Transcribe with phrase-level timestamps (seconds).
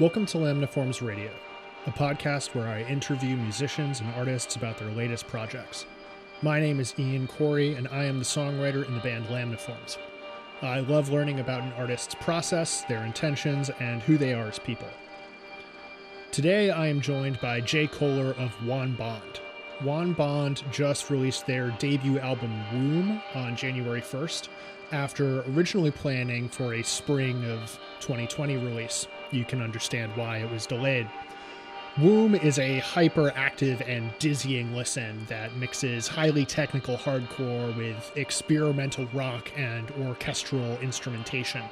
[0.00, 1.30] Welcome to Lamniforms Radio,
[1.86, 5.84] a podcast where I interview musicians and artists about their latest projects.
[6.40, 9.98] My name is Ian Corey, and I am the songwriter in the band Lamniforms.
[10.62, 14.88] I love learning about an artist's process, their intentions, and who they are as people.
[16.30, 19.40] Today, I am joined by Jay Kohler of Juan Bond.
[19.82, 24.48] Juan Bond just released their debut album Womb on January 1st,
[24.90, 29.06] after originally planning for a spring of 2020 release.
[29.32, 31.08] You can understand why it was delayed.
[31.98, 39.50] Womb is a hyperactive and dizzying listen that mixes highly technical hardcore with experimental rock
[39.58, 41.62] and orchestral instrumentation.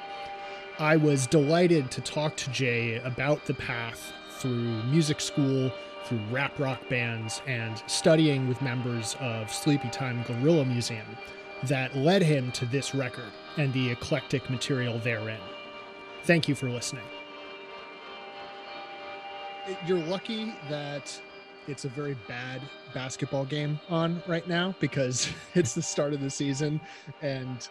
[0.78, 5.72] I was delighted to talk to Jay about the path through music school,
[6.04, 11.06] through rap rock bands, and studying with members of Sleepytime Gorilla Museum
[11.62, 15.40] that led him to this record and the eclectic material therein.
[16.24, 17.04] Thank you for listening.
[19.86, 21.20] You're lucky that
[21.66, 22.60] it's a very bad
[22.94, 26.80] basketball game on right now because it's the start of the season
[27.22, 27.68] and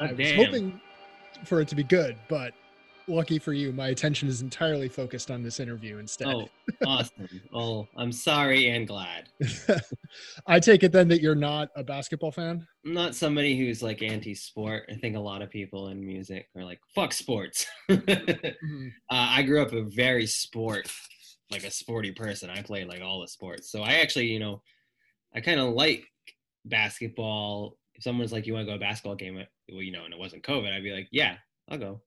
[0.00, 0.36] Oh, I was damn.
[0.44, 0.80] hoping
[1.44, 2.54] for it to be good, but
[3.06, 6.28] lucky for you, my attention is entirely focused on this interview instead.
[6.28, 6.48] Oh,
[6.86, 7.28] awesome.
[7.52, 9.28] Oh, I'm sorry and glad.
[10.46, 12.66] I take it then that you're not a basketball fan?
[12.84, 14.84] I'm not somebody who's like anti-sport.
[14.90, 17.66] I think a lot of people in music are like, fuck sports.
[17.90, 18.88] Mm-hmm.
[19.10, 20.90] uh, I grew up a very sport,
[21.52, 22.50] like a sporty person.
[22.50, 23.70] I played like all the sports.
[23.70, 24.62] So I actually, you know,
[25.34, 26.04] I kind of like
[26.64, 27.78] basketball.
[27.94, 30.12] If someone's like, you want to go to a basketball game, well, you know, and
[30.12, 31.36] it wasn't COVID, I'd be like, yeah,
[31.70, 32.00] I'll go.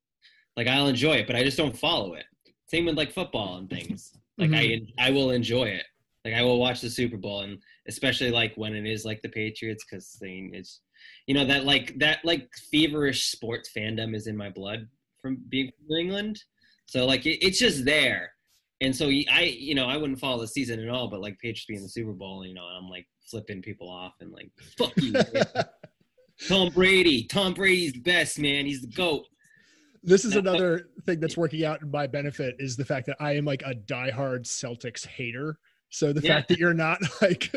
[0.58, 2.26] Like I'll enjoy it, but I just don't follow it.
[2.68, 4.12] Same with like football and things.
[4.38, 4.86] Like I, mm-hmm.
[5.00, 5.86] I will enjoy it.
[6.26, 9.30] Like I will watch the Super Bowl, and especially like when it is like the
[9.30, 10.82] Patriots, because it's,
[11.28, 14.88] you know, that like that like feverish sports fandom is in my blood
[15.22, 16.44] from being from England.
[16.88, 18.32] So like it, it's just there,
[18.82, 21.08] and so I, you know, I wouldn't follow the season at all.
[21.10, 24.32] But like Patriots being the Super Bowl, you know, I'm like flipping people off and
[24.32, 25.14] like fuck you.
[26.48, 27.24] Tom Brady.
[27.26, 28.66] Tom Brady's the best man.
[28.66, 29.26] He's the goat.
[30.04, 33.36] this is another thing that's working out in my benefit is the fact that I
[33.36, 35.58] am like a diehard Celtics hater.
[35.90, 36.36] So the Yeah.
[36.36, 37.54] fact that you're not like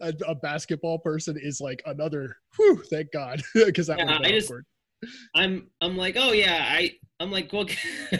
[0.00, 3.42] a, a basketball person is like another whew, thank God.
[3.54, 4.66] Because that Yeah, would have been I just- awkward.
[5.34, 7.66] I'm I'm like, oh yeah, I I'm like, well,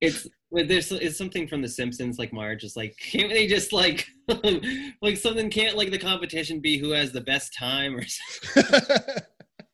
[0.00, 3.72] it's well, there's it's something from The Simpsons, like Marge is like, can't they just
[3.72, 4.06] like
[5.02, 8.78] like something can't like the competition be who has the best time or something?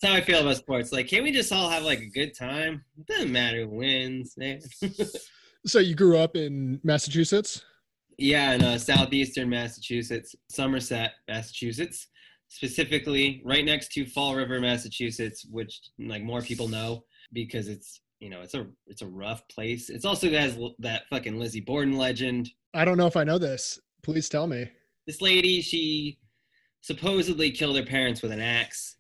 [0.03, 0.93] That's how I feel about sports.
[0.93, 2.85] Like, can't we just all have like a good time?
[2.99, 4.61] It doesn't matter who wins, man.
[5.65, 7.65] so you grew up in Massachusetts?
[8.19, 12.09] yeah, in uh, southeastern Massachusetts, Somerset, Massachusetts,
[12.49, 18.31] specifically right next to Fall River, Massachusetts, which like more people know because it's you
[18.31, 19.91] know it's a it's a rough place.
[19.91, 22.51] It's also has that fucking Lizzie Borden legend.
[22.75, 23.79] I don't know if I know this.
[24.03, 24.71] Please tell me.
[25.07, 26.19] This lady, she
[26.81, 28.97] supposedly killed her parents with an axe.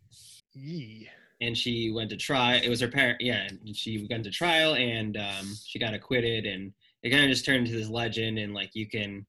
[0.54, 1.08] Yee.
[1.42, 2.54] and she went to try.
[2.56, 3.46] It was her parent, yeah.
[3.48, 7.44] and She went to trial and um, she got acquitted, and it kind of just
[7.44, 8.38] turned into this legend.
[8.38, 9.26] And like you can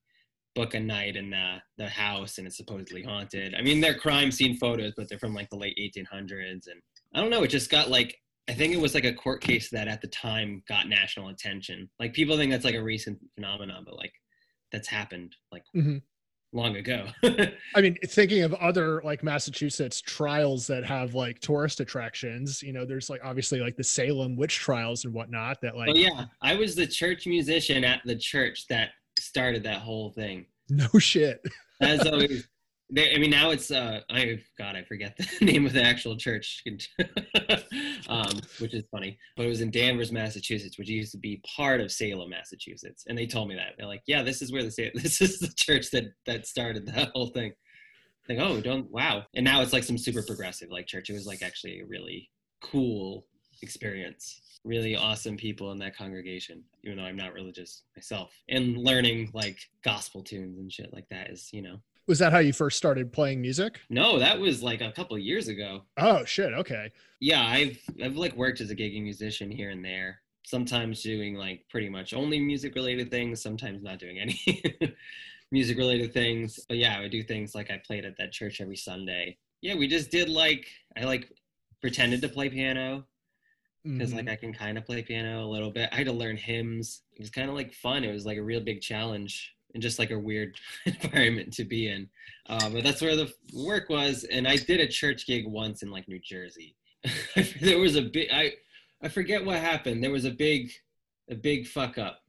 [0.58, 3.54] book a night in the the house, and it's supposedly haunted.
[3.54, 6.82] I mean, they're crime scene photos, but they're from like the late 1800s, and
[7.14, 7.44] I don't know.
[7.44, 8.16] It just got like
[8.48, 11.88] I think it was like a court case that at the time got national attention.
[12.00, 14.12] Like people think that's like a recent phenomenon, but like
[14.72, 16.02] that's happened like Mhm.
[16.52, 17.06] long ago.
[17.76, 22.84] I mean, thinking of other like Massachusetts trials that have like tourist attractions, you know,
[22.84, 26.56] there's like obviously like the Salem witch trials and whatnot that like oh yeah, I
[26.56, 28.90] was the church musician at the church that
[29.38, 30.46] started that whole thing.
[30.68, 31.40] no shit.
[31.80, 32.48] As always,
[32.90, 36.16] they, I mean, now it's uh, I God, I forget the name of the actual
[36.16, 36.64] church,
[38.08, 39.16] um, which is funny.
[39.36, 43.04] But it was in Danvers, Massachusetts, which used to be part of Salem, Massachusetts.
[43.06, 45.52] And they told me that they're like, yeah, this is where the this is the
[45.56, 47.52] church that that started that whole thing.
[48.28, 49.22] Like, oh, don't wow.
[49.36, 51.10] And now it's like some super progressive like church.
[51.10, 52.28] It was like actually a really
[52.60, 53.26] cool
[53.62, 54.40] experience.
[54.64, 58.32] Really awesome people in that congregation, even though I'm not religious myself.
[58.48, 62.38] And learning like gospel tunes and shit like that is, you know, Was that how
[62.40, 63.80] you first started playing music?
[63.88, 65.82] no, that was like a couple of years ago.
[65.96, 66.52] Oh shit.
[66.52, 66.90] Okay.
[67.20, 70.20] Yeah, I've I've like worked as a gigging musician here and there.
[70.44, 74.62] Sometimes doing like pretty much only music related things, sometimes not doing any
[75.50, 76.58] music related things.
[76.68, 79.38] But yeah, I would do things like I played at that church every Sunday.
[79.62, 80.66] Yeah, we just did like
[80.96, 81.30] I like
[81.80, 83.04] pretended to play piano
[83.92, 84.16] because Mhm.
[84.16, 85.88] like I can kind of play piano a little bit.
[85.92, 87.02] I had to learn hymns.
[87.14, 88.04] It was kind of like fun.
[88.04, 91.88] It was like a real big challenge and just like a weird environment to be
[91.88, 92.08] in.
[92.46, 94.24] Uh, but that's where the work was.
[94.24, 96.74] And I did a church gig once in like New Jersey.
[97.60, 98.54] there was a big I
[99.02, 100.02] I forget what happened.
[100.02, 100.70] There was a big
[101.30, 102.20] a big fuck up.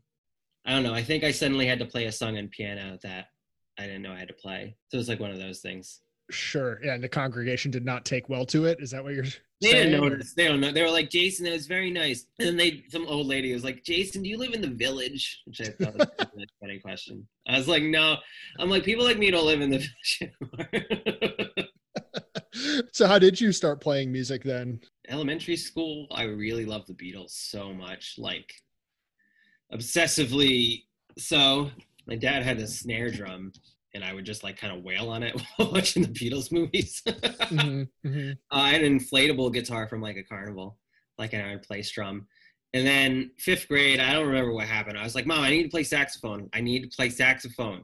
[0.65, 0.93] I don't know.
[0.93, 3.27] I think I suddenly had to play a song on piano that
[3.77, 4.75] I didn't know I had to play.
[4.89, 6.01] So it was like one of those things.
[6.29, 6.79] Sure.
[6.83, 8.79] Yeah, and the congregation did not take well to it.
[8.79, 9.23] Is that what you're
[9.61, 9.91] They saying?
[9.91, 10.33] didn't notice.
[10.35, 10.71] They don't know.
[10.71, 12.25] They were like, Jason, that was very nice.
[12.37, 15.41] And then they, some old lady was like, Jason, do you live in the village?
[15.45, 17.27] Which I thought was a really funny question.
[17.47, 18.17] I was like, no.
[18.59, 21.65] I'm like, people like me don't live in the village anymore.
[22.91, 24.79] so how did you start playing music then?
[25.07, 28.53] Elementary school, I really loved the Beatles so much, like
[29.73, 30.83] obsessively.
[31.17, 31.71] So
[32.07, 33.51] my dad had a snare drum,
[33.93, 37.01] and I would just like kind of wail on it while watching the Beatles movies.
[37.05, 38.31] Mhm, mhm.
[38.31, 40.77] Uh, I had an inflatable guitar from like a carnival,
[41.17, 42.27] like an iron play strum.
[42.73, 44.97] And then fifth grade, I don't remember what happened.
[44.97, 46.49] I was like, Mom, I need to play saxophone.
[46.53, 47.83] I need to play saxophone.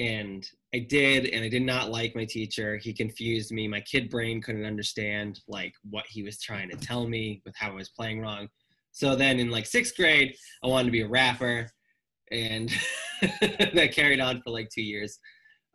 [0.00, 0.44] And
[0.74, 2.76] I did, and I did not like my teacher.
[2.78, 3.68] He confused me.
[3.68, 7.70] My kid brain couldn't understand like what he was trying to tell me with how
[7.70, 8.48] I was playing wrong.
[8.92, 10.34] So then in like sixth grade,
[10.64, 11.70] I wanted to be a rapper,
[12.30, 12.70] and
[13.20, 15.18] that carried on for like two years.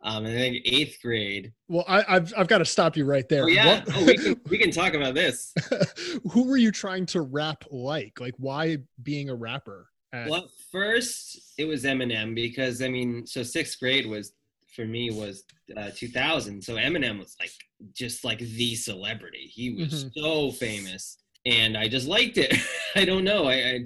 [0.02, 3.44] Um, and then eighth grade, Well, I, I've I've got to stop you right there.
[3.44, 5.54] oh yeah, oh, we can we can talk about this.
[6.32, 8.20] Who were you trying to rap like?
[8.20, 9.88] Like, why being a rapper?
[10.12, 14.32] at- Well, first it was Eminem because I mean, so sixth grade was
[14.76, 15.44] for me was
[15.76, 16.62] uh, 2000.
[16.62, 17.50] So Eminem was like
[17.94, 19.50] just like the celebrity.
[19.52, 20.10] He was Mhm.
[20.14, 21.16] so famous,
[21.46, 22.54] and I just liked it.
[22.94, 23.46] I don't know.
[23.46, 23.78] I, I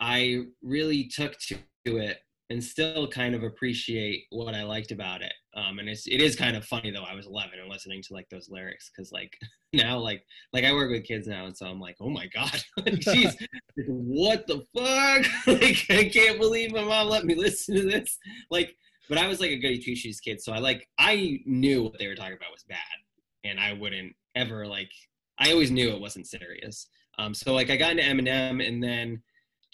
[0.00, 2.18] I really took to it
[2.50, 5.32] and still kind of appreciate what I liked about it.
[5.56, 7.04] Um, and it's it is kind of funny though.
[7.04, 9.36] I was 11 and listening to like those lyrics because like
[9.72, 10.22] now like
[10.52, 13.34] like I work with kids now, and so I'm like, oh my god, jeez,
[13.86, 15.26] what the fuck?
[15.46, 18.18] like I can't believe my mom let me listen to this.
[18.50, 18.74] Like,
[19.08, 21.98] but I was like a goody two shoes kid, so I like I knew what
[21.98, 22.78] they were talking about was bad,
[23.44, 24.90] and I wouldn't ever like.
[25.38, 26.86] I always knew it wasn't serious.
[27.18, 29.20] Um, so like I got into Eminem, and then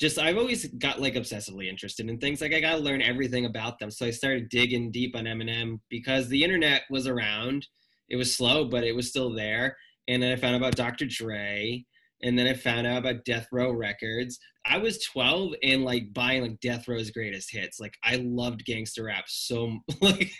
[0.00, 2.40] just I've always got like obsessively interested in things.
[2.40, 3.90] Like I got to learn everything about them.
[3.90, 7.66] So I started digging deep on Eminem because the internet was around.
[8.08, 9.76] It was slow, but it was still there.
[10.08, 11.06] And then I found out about Dr.
[11.06, 11.84] Dre,
[12.22, 14.38] and then I found out about Death Row Records.
[14.66, 17.78] I was 12 and like buying like Death Row's greatest hits.
[17.78, 20.30] Like I loved gangster rap so like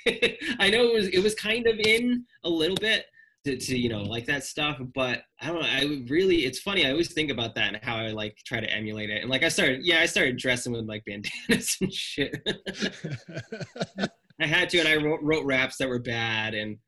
[0.59, 3.05] I know it was it was kind of in a little bit
[3.45, 5.69] to, to you know like that stuff, but I don't know.
[5.69, 6.87] I really it's funny.
[6.87, 9.23] I always think about that and how I like try to emulate it.
[9.23, 12.37] And like I started yeah I started dressing with like bandanas and shit.
[14.41, 16.79] I had to, and I wrote, wrote raps that were bad, and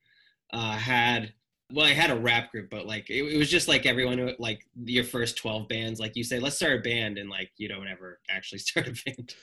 [0.53, 1.33] uh, had
[1.73, 4.35] well, I had a rap group, but like it, it was just like everyone, who-
[4.39, 7.69] like your first twelve bands, like you say, let's start a band, and like you
[7.69, 9.35] don't ever actually start a band.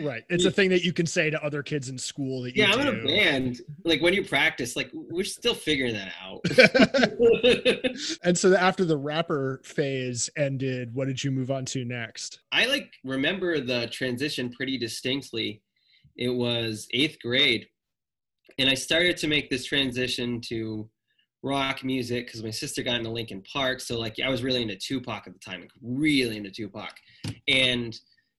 [0.00, 0.22] right.
[0.28, 2.72] It's a thing that you can say to other kids in school that you yeah,
[2.72, 3.60] I'm in a band.
[3.84, 6.40] Like when you practice, like we're still figuring that out.
[8.24, 12.40] and so after the rapper phase ended, what did you move on to next?
[12.52, 15.62] I like remember the transition pretty distinctly.
[16.16, 17.66] It was eighth grade,
[18.58, 20.88] and I started to make this transition to
[21.42, 23.80] rock music because my sister got into Linkin Park.
[23.80, 26.94] So like I was really into Tupac at the time, like really into Tupac,
[27.46, 27.98] and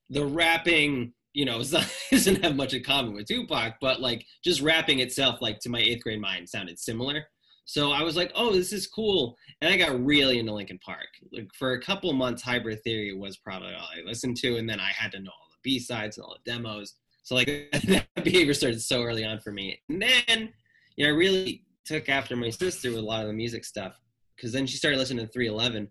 [0.09, 1.61] the rapping, you know,
[2.11, 5.79] doesn't have much in common with Tupac, but like just rapping itself, like to my
[5.79, 7.25] eighth grade mind, sounded similar.
[7.65, 9.37] So I was like, oh, this is cool.
[9.61, 11.05] And I got really into Linkin Park.
[11.31, 14.57] Like for a couple months, Hybrid Theory was probably all I listened to.
[14.57, 16.95] And then I had to know all the B-sides and all the demos.
[17.21, 17.45] So like
[17.87, 19.79] that behavior started so early on for me.
[19.87, 20.51] And then,
[20.95, 23.99] you know, I really took after my sister with a lot of the music stuff.
[24.39, 25.89] Cause then she started listening to 311.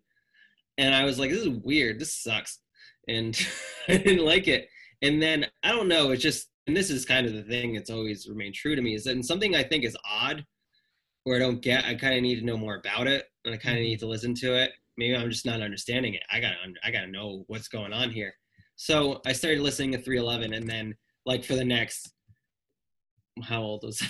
[0.78, 1.98] And I was like, this is weird.
[1.98, 2.60] This sucks.
[3.08, 3.38] And
[3.88, 4.68] I didn't like it.
[5.02, 7.88] And then I don't know, it's just and this is kind of the thing that's
[7.90, 10.44] always remained true to me, is that something I think is odd
[11.24, 13.56] or I don't get, I kind of need to know more about it, and I
[13.56, 13.90] kind of mm-hmm.
[13.90, 14.72] need to listen to it.
[14.98, 16.22] Maybe I'm just not understanding it.
[16.30, 18.34] I gotta, I gotta know what's going on here.
[18.76, 22.12] So I started listening to 311, and then like for the next,
[23.42, 24.02] how old was?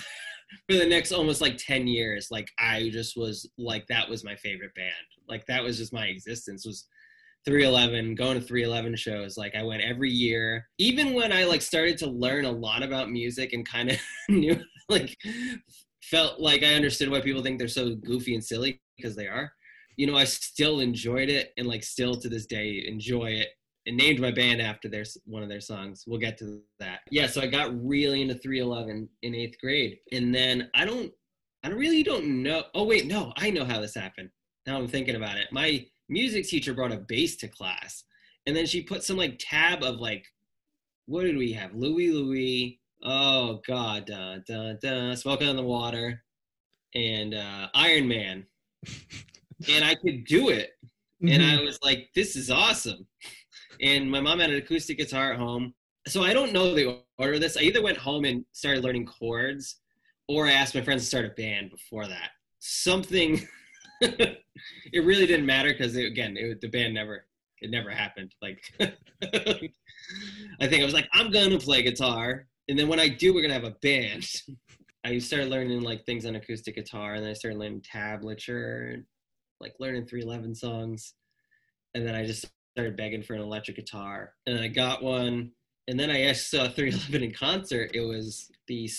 [0.69, 4.35] For the next almost like 10 years, like I just was like that was my
[4.35, 4.93] favorite band.
[5.27, 6.87] Like that was just my existence was
[7.45, 9.37] 311 going to 311 shows.
[9.37, 10.67] Like i went every year.
[10.77, 13.97] Even when i like started to learn a lot about music and kind of
[14.29, 15.15] knew like
[16.09, 19.51] felt like i understood why people think they're so goofy and silly because they are
[19.95, 23.49] you know i still enjoyed it and like still to this day enjoy it
[23.85, 26.03] and named my band after their one of their songs.
[26.05, 26.99] We'll get to that.
[27.11, 29.97] Yeah so i got really into 311 in eighth grade.
[30.11, 31.11] And then i don't
[31.63, 34.29] i really don't know oh wait no i know how this happened.
[34.65, 35.47] Now i'm thinking about it.
[35.51, 38.03] My music teacher brought a bass to class
[38.45, 40.25] and then she put some like tab of like
[41.05, 41.73] what did we have?
[41.73, 46.21] Louie louie oh god dun, dun, dun, smoking on the water
[46.95, 48.45] and uh iron man.
[49.69, 50.71] And i could do it.
[51.21, 51.59] And Mhm.
[51.59, 53.05] i was like this is awesome
[53.81, 55.73] and my mom had an acoustic guitar at home
[56.07, 57.57] so I don't know the order of this.
[57.57, 59.77] I either went home and started learning chords,
[60.27, 62.31] or I asked my friends to start a band before that.
[62.59, 63.47] Something.
[64.01, 64.39] it
[64.93, 67.25] really didn't matter because again, it, the band never
[67.61, 68.33] it never happened.
[68.41, 73.33] Like, I think I was like, I'm gonna play guitar, and then when I do,
[73.33, 74.25] we're gonna have a band.
[75.05, 79.03] I started learning like things on acoustic guitar, and then I started learning tablature,
[79.59, 81.13] like learning 311 songs,
[81.93, 82.45] and then I just
[82.79, 85.51] started begging for an electric guitar, and I got one.
[85.89, 87.91] And then I actually uh, saw 311 in concert.
[87.93, 88.89] It was the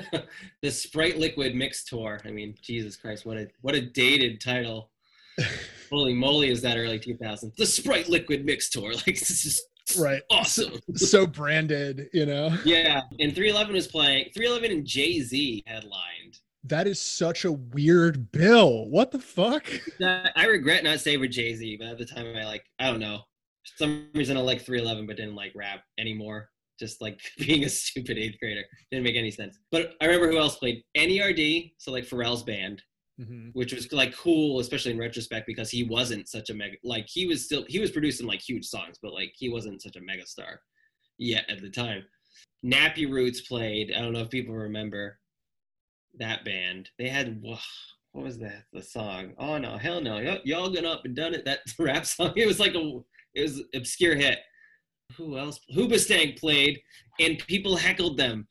[0.62, 2.20] the Sprite Liquid Mix Tour.
[2.26, 4.90] I mean, Jesus Christ, what a what a dated title.
[5.90, 7.56] Holy moly, is that early 2000s?
[7.56, 8.92] The Sprite Liquid Mix Tour.
[9.06, 9.62] Like this is
[9.98, 15.62] right awesome so, so, branded you know yeah and 311 was playing 311 and jay-z
[15.66, 19.66] headlined that is such a weird bill what the fuck
[20.36, 23.18] i regret not saying for jay-z but at the time i like i don't know
[23.18, 27.68] for some reason i like 311 but didn't like rap anymore just like being a
[27.68, 31.74] stupid eighth grader didn't make any sense but i remember who else played N.E.R.D.
[31.78, 32.82] so like pharrell's band
[33.20, 33.48] mm-hmm.
[33.52, 36.76] which was like cool, especially in retrospect because he wasn't such a mega.
[36.82, 39.96] Like he was still he was producing like huge songs, but like he wasn't such
[39.96, 40.60] a mega star
[41.18, 42.04] yet at the time.
[42.64, 43.92] Nappy Roots played.
[43.96, 45.18] I don't know if people remember
[46.18, 46.90] that band.
[46.98, 49.32] They had what was that the song?
[49.38, 50.16] Oh no, hell no!
[50.16, 51.44] Y- y'all gone up and done it.
[51.44, 52.32] That rap song.
[52.36, 53.00] It was like a
[53.34, 54.38] it was obscure hit.
[55.16, 55.60] Who else?
[55.74, 56.80] Hoobastank played,
[57.20, 58.46] and people heckled them.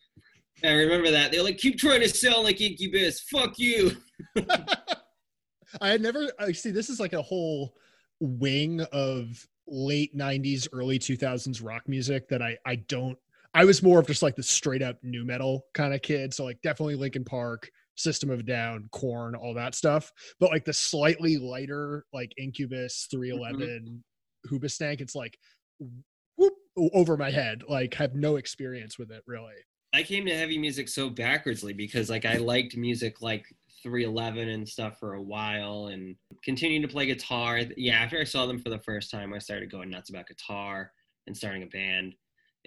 [0.63, 1.31] I remember that.
[1.31, 3.21] They're like, keep trying to sound like Incubus.
[3.21, 3.97] Fuck you.
[5.79, 7.73] I had never I see this is like a whole
[8.19, 13.17] wing of late 90s early 2000s rock music that I I don't
[13.53, 16.43] I was more of just like the straight up nu metal kind of kid so
[16.43, 21.37] like definitely Linkin Park System of Down Korn, all that stuff but like the slightly
[21.37, 24.01] lighter like Incubus 311
[24.47, 24.55] mm-hmm.
[24.55, 25.37] Hoobastank it's like
[26.37, 26.53] whoop,
[26.93, 29.53] over my head like have no experience with it really
[29.93, 33.45] I came to heavy music so backwardsly because like I liked music like
[33.83, 37.59] 311 and stuff for a while and continuing to play guitar.
[37.75, 40.91] Yeah, after I saw them for the first time, I started going nuts about guitar
[41.27, 42.15] and starting a band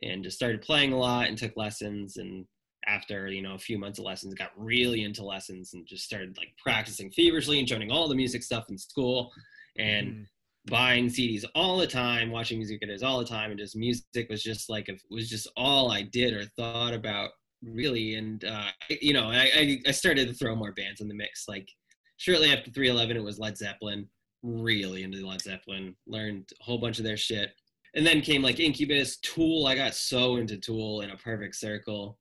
[0.05, 2.45] and just started playing a lot and took lessons and
[2.87, 6.37] after you know a few months of lessons got really into lessons and just started
[6.37, 9.33] like practicing feverishly and joining all the music stuff in school
[9.79, 10.27] and mm.
[10.67, 14.43] buying CDs all the time watching music videos all the time and just music was
[14.43, 17.31] just like it was just all I did or thought about
[17.67, 18.15] really.
[18.15, 21.47] And uh, you know, I, I started to throw more bands in the mix.
[21.49, 21.69] Like
[22.17, 24.09] shortly after 311, it was Led Zeppelin.
[24.43, 25.97] Really into Led Zeppelin.
[26.07, 27.51] Learned a whole bunch of their shit.
[27.95, 29.67] And then came like Incubus, Tool.
[29.67, 32.19] I got so into Tool in a perfect circle,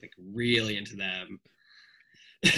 [0.00, 1.40] like really into them.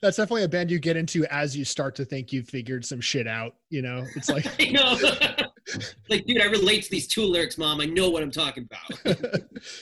[0.00, 3.02] That's definitely a band you get into as you start to think you've figured some
[3.02, 3.56] shit out.
[3.68, 4.98] You know, it's like I know.
[6.08, 7.82] like, dude, I relate to these two lyrics, mom.
[7.82, 9.18] I know what I'm talking about.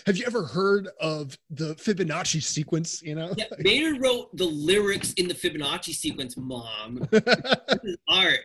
[0.06, 3.00] Have you ever heard of the Fibonacci sequence?
[3.00, 7.06] You know, yeah, Maynard wrote the lyrics in the Fibonacci sequence, mom.
[7.12, 7.22] This
[7.84, 8.40] is art.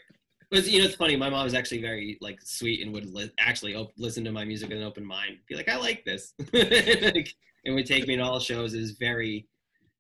[0.64, 1.16] You know, it's funny.
[1.16, 4.46] My mom is actually very like sweet and would li- actually op- listen to my
[4.46, 5.38] music with an open mind.
[5.48, 7.34] Be like, I like this, like,
[7.66, 8.74] and would take me to all shows.
[8.74, 9.48] Is very,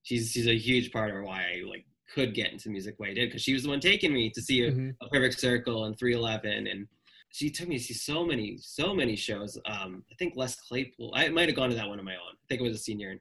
[0.03, 3.13] she's she's a huge part of why I like could get into music way I
[3.13, 4.89] did because she was the one taking me to see a, mm-hmm.
[5.01, 6.88] a Perfect Circle and 311 and
[7.35, 9.57] she took me to see so many, so many shows.
[9.65, 11.12] Um, I think Les Claypool.
[11.13, 12.31] I might have gone to that one on my own.
[12.31, 13.19] I think it was a senior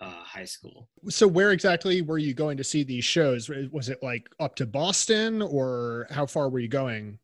[0.00, 0.88] uh, high school.
[1.08, 3.50] So where exactly were you going to see these shows?
[3.70, 7.18] Was it like up to Boston, or how far were you going?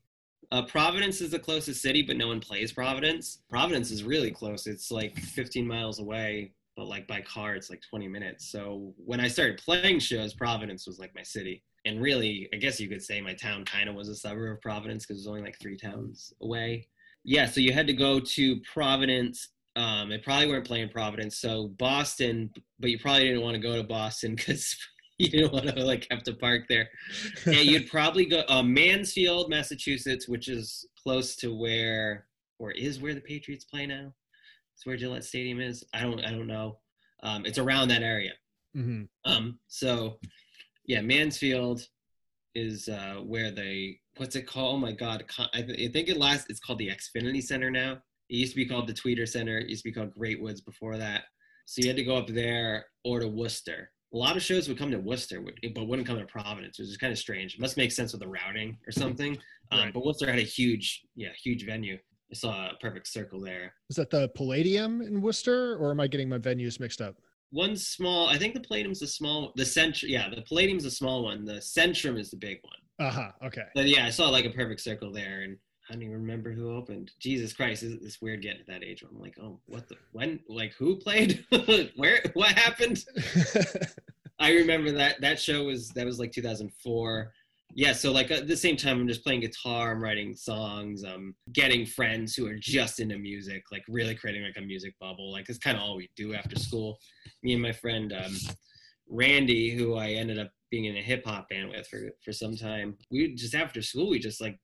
[0.53, 3.41] Uh, Providence is the closest city, but no one plays Providence.
[3.51, 4.67] Providence is really close.
[4.67, 8.51] It's like 15 miles away, but like by car, it's like 20 minutes.
[8.51, 12.81] So when I started playing shows, Providence was like my city and really, I guess
[12.81, 15.29] you could say my town kind of was a suburb of Providence because it was
[15.29, 16.89] only like three towns away.
[17.25, 19.49] Yeah, so you had to go to Providence.
[19.77, 23.77] Um, they probably weren't playing Providence, so Boston, but you probably didn't want to go
[23.77, 24.77] to Boston because
[25.19, 26.89] you didn't want to like have to park there.
[27.45, 32.27] And you'd probably go uh, Mansfield, Massachusetts, which is close to where
[32.59, 34.13] or is where the Patriots play now.
[34.75, 35.85] It's where Gillette Stadium is.
[35.95, 36.79] I don't I don't know.
[37.23, 38.33] Um, it's around that area.
[38.77, 39.05] Mm-hmm.
[39.31, 40.19] Um, so
[40.87, 41.87] yeah, Mansfield
[42.55, 44.77] is uh, where they what's it called?
[44.77, 46.47] Oh my God, I, think it last.
[46.49, 47.99] It's called the Xfinity Center now.
[48.29, 49.59] It used to be called the Tweeter Center.
[49.59, 51.25] It used to be called Great Woods before that.
[51.67, 53.91] So you had to go up there or to Worcester.
[54.15, 55.43] A lot of shows would come to Worcester,
[55.75, 57.55] but wouldn't come to Providence, which is kind of strange.
[57.55, 59.37] It must make sense with the routing or something.
[59.73, 59.93] Um, right.
[59.93, 61.99] But Worcester had a huge, yeah, huge venue.
[62.31, 63.75] I saw a perfect circle there.
[63.91, 67.17] Is that the Palladium in Worcester, or am I getting my venues mixed up?
[67.51, 68.29] one small.
[68.29, 69.53] I think the Palladium's the small.
[69.57, 71.45] The Centrum, yeah, the Palladium's the small one.
[71.45, 73.09] The Centrum is the big one.
[73.09, 73.47] Uh huh.
[73.47, 73.65] Okay.
[73.75, 75.57] But yeah, I saw like a perfect circle there, and
[75.89, 77.13] I don't even remember who opened.
[77.21, 80.41] Jesus Christ, it's weird getting to that age where I'm like, oh, what the when?
[80.49, 81.45] Like who played?
[81.97, 82.23] Where?
[82.35, 83.05] What happened?
[84.39, 87.33] I remember that that show was that was like 2004.
[87.75, 91.35] Yeah, so like at the same time, I'm just playing guitar, I'm writing songs, I'm
[91.53, 95.31] getting friends who are just into music, like really creating like a music bubble.
[95.31, 96.99] Like it's kind of all we do after school.
[97.43, 98.35] Me and my friend um,
[99.09, 102.57] Randy, who I ended up being in a hip hop band with for for some
[102.57, 102.97] time.
[103.11, 104.59] We just after school, we just like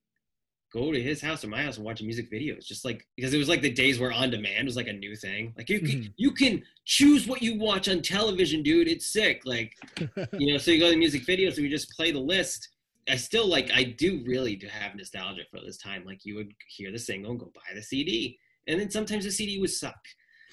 [0.73, 3.38] go to his house or my house and watch music videos just like because it
[3.38, 5.52] was like the days where on demand was like a new thing.
[5.57, 6.12] Like you can mm-hmm.
[6.17, 8.88] you can choose what you watch on television dude.
[8.88, 9.43] It's sick.
[9.45, 9.75] Like
[10.38, 12.69] you know so you go to music videos and we just play the list.
[13.09, 16.05] I still like i do really do have nostalgia for this time.
[16.05, 19.31] Like you would hear the single and go buy the cd and then sometimes the
[19.31, 20.00] cd would suck.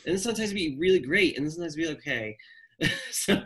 [0.06, 1.38] And then sometimes it'd be really great.
[1.38, 2.38] And then sometimes it'd be okay
[3.12, 3.42] so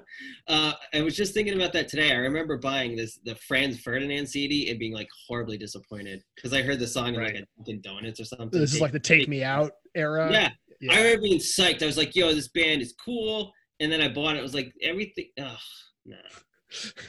[0.48, 2.12] uh, I was just thinking about that today.
[2.12, 6.62] I remember buying this the Franz Ferdinand CD and being like horribly disappointed because I
[6.62, 7.30] heard the song right.
[7.30, 8.60] in like a Dunkin' Donuts or something.
[8.60, 10.32] This is like the Take Me Out era.
[10.32, 10.50] Yeah.
[10.82, 10.94] yeah.
[10.94, 11.82] I remember being psyched.
[11.82, 14.40] I was like, "Yo, this band is cool," and then I bought it.
[14.40, 15.30] It was like everything.
[15.40, 15.58] Ugh,
[16.06, 16.18] nah.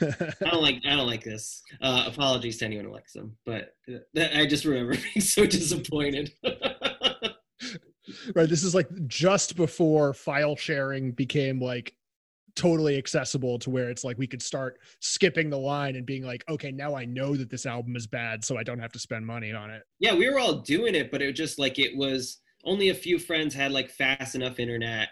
[0.01, 1.61] I don't like I don't like this.
[1.81, 3.73] Uh, apologies to anyone who likes them, but
[4.17, 6.31] I just remember being so disappointed.
[8.35, 11.95] right, this is like just before file sharing became like
[12.55, 16.43] totally accessible to where it's like we could start skipping the line and being like,
[16.49, 19.25] okay, now I know that this album is bad, so I don't have to spend
[19.25, 19.83] money on it.
[19.99, 22.95] Yeah, we were all doing it, but it was just like it was only a
[22.95, 25.09] few friends had like fast enough internet,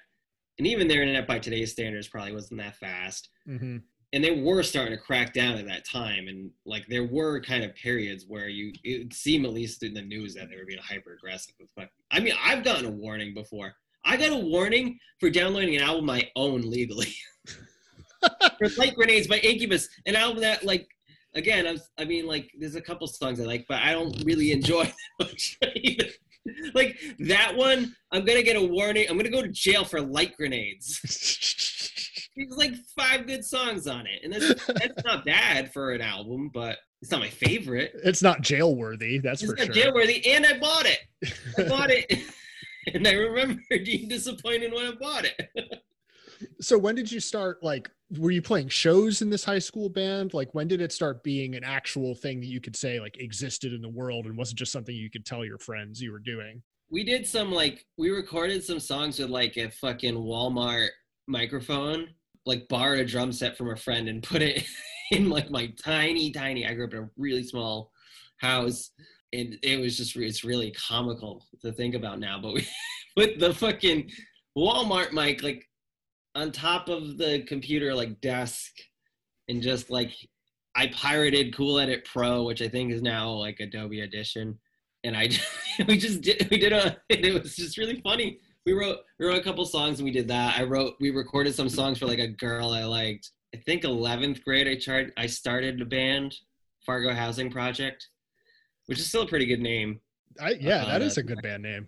[0.58, 3.30] and even their internet by today's standards probably wasn't that fast.
[3.48, 3.78] Mm-hmm.
[4.14, 7.64] And they were starting to crack down at that time, and like there were kind
[7.64, 10.80] of periods where you it seemed at least in the news that they were being
[10.82, 11.90] hyper aggressive with.
[12.12, 13.74] I mean, I've gotten a warning before.
[14.06, 17.14] I got a warning for downloading an album I own legally.
[18.58, 20.88] for Light Grenades by Incubus, an album that like
[21.36, 24.24] again, I, was, I mean like there's a couple songs I like, but I don't
[24.24, 24.84] really enjoy
[25.20, 25.58] that much.
[26.74, 29.08] like that one, I'm gonna get a warning.
[29.10, 32.30] I'm gonna go to jail for Light Grenades.
[32.36, 36.50] There's like five good songs on it, and that's that's not bad for an album,
[36.52, 37.92] but it's not my favorite.
[38.04, 39.72] It's not jail worthy, that's it's for sure.
[39.72, 41.00] Jail worthy, and I bought it.
[41.60, 42.12] I bought it,
[42.94, 45.50] and I remember being disappointed when I bought it.
[46.60, 50.34] So when did you start like were you playing shows in this high school band?
[50.34, 53.72] Like when did it start being an actual thing that you could say like existed
[53.72, 56.62] in the world and wasn't just something you could tell your friends you were doing?
[56.90, 60.90] We did some like we recorded some songs with like a fucking walmart
[61.28, 62.10] microphone
[62.46, 64.66] like borrowed a drum set from a friend and put it
[65.12, 67.92] in like my tiny tiny i grew up in a really small
[68.38, 68.92] house
[69.34, 72.68] and it was just it's really comical to think about now but we
[73.18, 74.10] put the fucking
[74.58, 75.68] walmart mic like
[76.36, 78.72] on top of the computer like desk
[79.50, 80.12] and just like
[80.76, 84.58] I pirated Cool Edit Pro, which I think is now like Adobe Audition,
[85.04, 85.48] and I just,
[85.88, 88.40] we just did we did a it was just really funny.
[88.66, 90.60] We wrote we wrote a couple songs and we did that.
[90.60, 93.32] I wrote we recorded some songs for like a girl I liked.
[93.54, 96.36] I think 11th grade I tried I started a band,
[96.86, 98.08] Fargo Housing Project,
[98.88, 100.00] which is still a pretty good name.
[100.40, 101.88] I yeah, uh, that is a good band name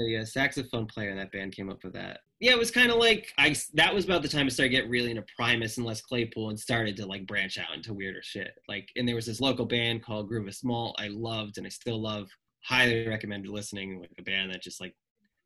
[0.00, 2.20] the uh, saxophone player in that band came up with that.
[2.40, 3.54] Yeah, it was kind of like I.
[3.74, 6.58] That was about the time I started getting really into Primus and Les Claypool and
[6.58, 8.52] started to like branch out into weirder shit.
[8.66, 11.70] Like, and there was this local band called Groove of Small I loved and I
[11.70, 12.28] still love.
[12.64, 14.00] Highly recommended listening.
[14.00, 14.94] Like a band that just like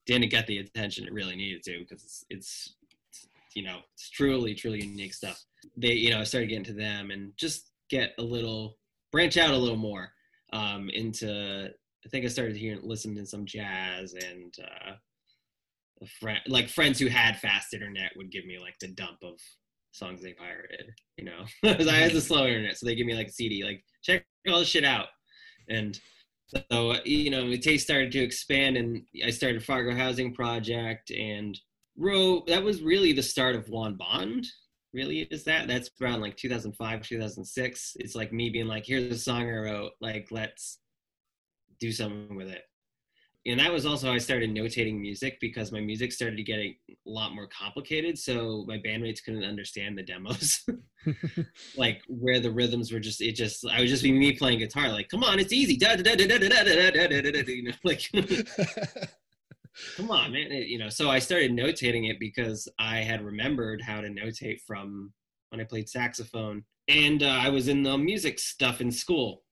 [0.07, 2.75] didn't get the attention it really needed to because it's, it's,
[3.09, 5.43] it's you know it's truly truly unique stuff.
[5.77, 8.79] They you know I started getting to them and just get a little
[9.11, 10.14] branch out a little more
[10.55, 14.93] um, into I think I started hearing listening to some jazz and uh,
[16.21, 19.39] friend like friends who had fast internet would give me like the dump of
[19.93, 21.45] songs they pirated, you know.
[21.65, 24.61] I had the slow internet, so they give me like a CD, like check all
[24.61, 25.09] this shit out.
[25.69, 25.99] And
[26.47, 31.59] so you know, the taste started to expand, and I started Fargo Housing Project and
[31.97, 32.47] wrote.
[32.47, 34.47] That was really the start of Juan Bond.
[34.95, 35.69] Really, is that?
[35.69, 37.97] That's around like 2005, 2006.
[37.97, 39.93] It's like me being like, "Here's a song I wrote.
[40.01, 40.79] Like, let's
[41.81, 42.63] do something with it.
[43.47, 46.75] And that was also I started notating music because my music started to get a
[47.05, 48.19] lot more complicated.
[48.19, 50.65] So my bandmates couldn't understand the demos,
[51.77, 54.89] like where the rhythms were just, it just, I would just be me playing guitar,
[54.89, 55.75] like, come on, it's easy.
[55.75, 58.11] You know, like,
[59.97, 60.51] come on, man.
[60.51, 65.13] You know, so I started notating it because I had remembered how to notate from
[65.51, 66.65] when I played saxophone.
[66.89, 69.45] And uh, I was in the music stuff in school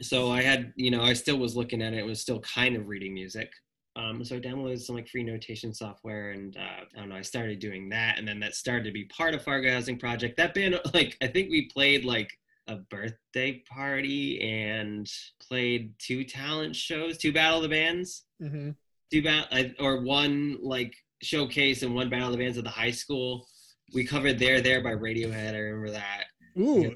[0.00, 2.76] so I had, you know, I still was looking at it, it was still kind
[2.76, 3.52] of reading music.
[3.96, 7.22] Um, so I downloaded some like free notation software and uh, I don't know, I
[7.22, 8.18] started doing that.
[8.18, 10.36] And then that started to be part of Fargo Housing Project.
[10.36, 12.30] That band, like, I think we played like
[12.66, 15.08] a birthday party and
[15.46, 18.70] played two talent shows, two Battle of the Bands, hmm
[19.14, 22.70] two bat uh, or one like showcase and one Battle of the Bands at the
[22.70, 23.46] high school.
[23.94, 25.54] We covered "There There" by Radiohead.
[25.54, 26.24] I remember that.
[26.58, 26.94] Ooh,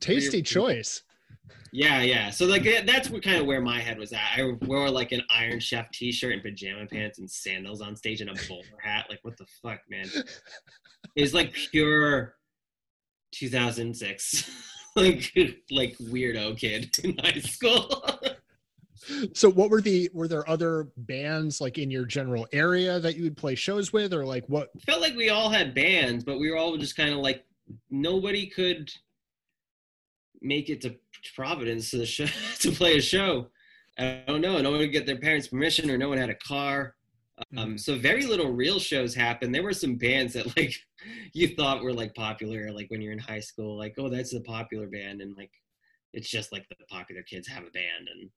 [0.00, 1.02] tasty choice.
[1.72, 2.30] Yeah, yeah.
[2.30, 4.22] So like that's what kind of where my head was at.
[4.36, 8.30] I wore like an Iron Chef T-shirt and pajama pants and sandals on stage and
[8.30, 9.06] a bowler hat.
[9.10, 10.08] Like what the fuck, man?
[11.16, 12.34] It was like pure
[13.32, 14.50] 2006,
[14.96, 15.32] like
[15.70, 18.04] like weirdo kid in high school.
[19.34, 23.24] So what were the were there other bands like in your general area that you
[23.24, 26.50] would play shows with or like what Felt like we all had bands, but we
[26.50, 27.44] were all just kind of like
[27.90, 28.90] nobody could
[30.40, 30.94] make it to
[31.34, 32.26] Providence to the show
[32.60, 33.48] to play a show.
[33.98, 34.60] I don't know.
[34.60, 36.94] No one would get their parents' permission, or no one had a car.
[37.56, 39.54] Um, so very little real shows happened.
[39.54, 40.74] There were some bands that like
[41.32, 44.40] you thought were like popular, like when you're in high school, like oh that's a
[44.40, 45.50] popular band, and like
[46.12, 48.30] it's just like the popular kids have a band, and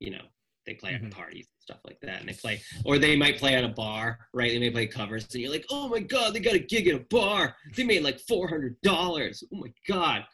[0.00, 0.22] you know
[0.66, 1.06] they play Mhm.
[1.06, 3.68] at parties and stuff like that, and they play, or they might play at a
[3.68, 4.50] bar, right?
[4.52, 6.94] They may play covers, and you're like, oh my god, they got a gig at
[7.00, 7.56] a bar.
[7.74, 9.42] They made like four hundred dollars.
[9.52, 10.24] Oh my god,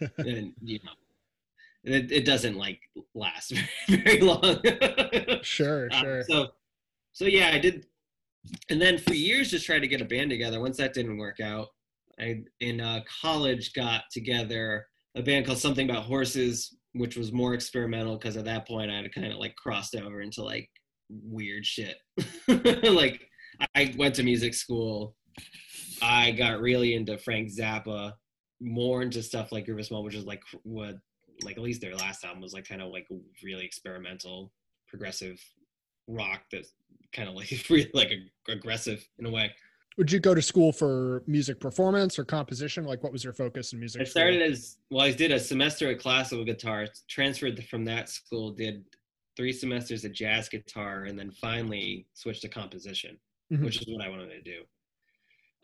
[0.18, 0.92] and you know.
[1.84, 2.80] It, it doesn't like
[3.12, 3.52] last
[3.88, 4.62] very long.
[5.42, 6.48] sure Um, sure so,
[7.12, 7.86] so yeah, I did,
[8.70, 10.60] and then for years just tried to get a band together.
[10.60, 11.70] Once that didn't work out,
[12.20, 17.54] I in uh, college got together a band called Something About Horses, which was more
[17.54, 20.68] experimental because at that point I had kind of like crossed over into like
[21.08, 21.96] weird shit.
[22.48, 23.26] like
[23.74, 25.14] I went to music school.
[26.02, 28.12] I got really into Frank Zappa,
[28.60, 30.96] more into stuff like Groove Small, which is like what
[31.42, 33.06] like at least their last album was like kind of like
[33.42, 34.52] really experimental,
[34.88, 35.40] progressive
[36.08, 36.72] rock that's
[37.14, 39.50] kind of like really like ag- aggressive in a way.
[39.98, 43.72] Would you go to school for music performance or composition like what was your focus
[43.72, 44.10] in music I school?
[44.22, 45.02] started as well.
[45.04, 48.84] I did a semester of classical guitar, transferred from that school, did
[49.36, 53.18] three semesters of jazz guitar, and then finally switched to composition,
[53.52, 53.64] Mhm.
[53.64, 54.62] which is what I wanted to do.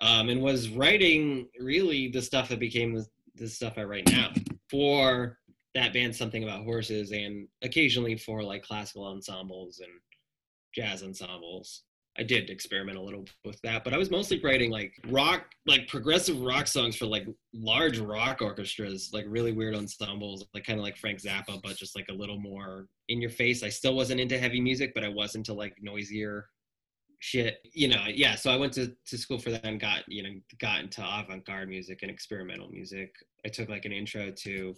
[0.01, 4.33] Um, and was writing really the stuff that became the, the stuff I write now
[4.71, 5.39] for
[5.75, 9.93] that band, something about horses, and occasionally for like classical ensembles and
[10.75, 11.83] jazz ensembles.
[12.19, 15.87] I did experiment a little with that, but I was mostly writing like rock, like
[15.87, 20.85] progressive rock songs for like large rock orchestras, like really weird ensembles, like kind of
[20.85, 23.63] like Frank Zappa, but just like a little more in your face.
[23.63, 26.49] I still wasn't into heavy music, but I was into like noisier
[27.21, 27.59] shit.
[27.73, 28.35] You know, yeah.
[28.35, 31.47] So I went to, to school for that and got, you know, got into avant
[31.47, 33.15] garde music and experimental music.
[33.47, 34.75] I took like an intro to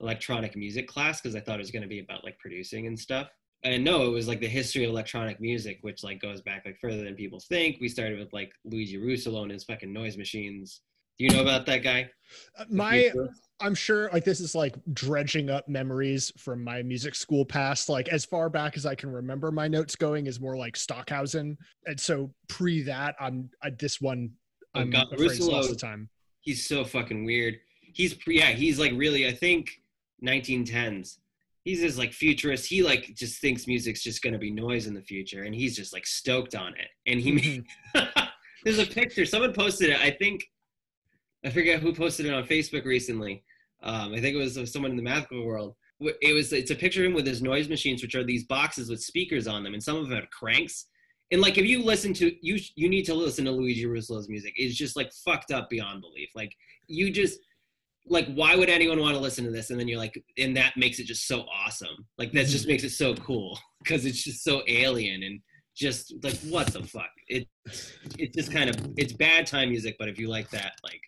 [0.00, 2.98] electronic music class because I thought it was going to be about like producing and
[2.98, 3.28] stuff
[3.62, 6.78] and no, it was like the history of electronic music, which like goes back like
[6.78, 7.76] further than people think.
[7.80, 10.80] We started with like Luigi Russolo and his fucking noise machines.
[11.18, 12.08] Do you know about that guy?
[12.58, 13.10] Uh, my
[13.60, 18.08] i'm sure like this is like dredging up memories from my music school past like
[18.08, 21.98] as far back as i can remember my notes going is more like stockhausen and
[21.98, 24.30] so pre that i'm I, this one
[24.76, 26.08] Oh, i'm God, Russolo- the time
[26.40, 27.58] he's so fucking weird.
[27.92, 29.80] He's yeah, he's like really I think
[30.24, 31.18] 1910s.
[31.64, 32.66] He's this like futurist.
[32.66, 35.92] He like just thinks music's just gonna be noise in the future, and he's just
[35.92, 36.88] like stoked on it.
[37.06, 37.64] And he made
[38.64, 39.24] there's a picture.
[39.24, 40.00] Someone posted it.
[40.00, 40.44] I think
[41.44, 43.44] I forget who posted it on Facebook recently.
[43.82, 45.74] Um, I think it was someone in the magical world.
[46.00, 48.88] It was it's a picture of him with his noise machines, which are these boxes
[48.88, 50.86] with speakers on them, and some of them have cranks.
[51.30, 54.54] And like if you listen to you, you need to listen to Luigi Russolo's music.
[54.56, 56.30] It's just like fucked up beyond belief.
[56.34, 56.54] Like
[56.88, 57.38] you just
[58.06, 59.70] like why would anyone want to listen to this?
[59.70, 62.06] And then you're like, and that makes it just so awesome.
[62.18, 65.40] Like that just makes it so cool because it's just so alien and
[65.76, 67.10] just like what the fuck.
[67.28, 67.48] It
[68.18, 71.00] it's just kind of it's bad time music, but if you like that, like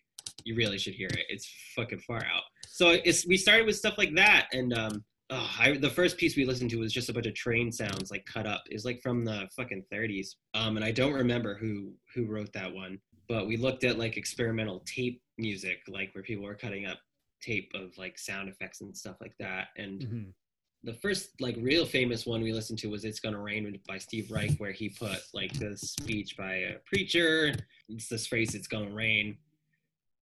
[0.45, 1.27] you really should hear it.
[1.29, 2.43] It's fucking far out.
[2.69, 6.37] So it's we started with stuff like that, and um, oh, I, the first piece
[6.37, 8.63] we listened to was just a bunch of train sounds like cut up.
[8.67, 12.73] It's like from the fucking 30s, um, and I don't remember who who wrote that
[12.73, 12.99] one.
[13.29, 16.99] But we looked at like experimental tape music, like where people were cutting up
[17.43, 20.33] tape of like sound effects and stuff like that, and Mhm.
[20.85, 24.31] the first like real famous one we listened to was "It's Gonna Rain" by Steve
[24.31, 27.53] Reich, where he put like this speech by a preacher.
[27.89, 29.37] It's this phrase "It's gonna rain,"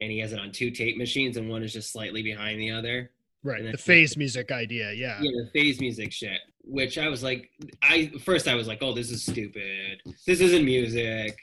[0.01, 2.71] and he has it on two tape machines, and one is just slightly behind the
[2.71, 3.13] other.
[3.43, 6.41] right the phase music idea yeah Yeah, the phase music shit.
[6.63, 7.51] Which I was like,
[7.83, 10.03] I first I was like, oh, this is stupid.
[10.27, 11.39] This isn't music.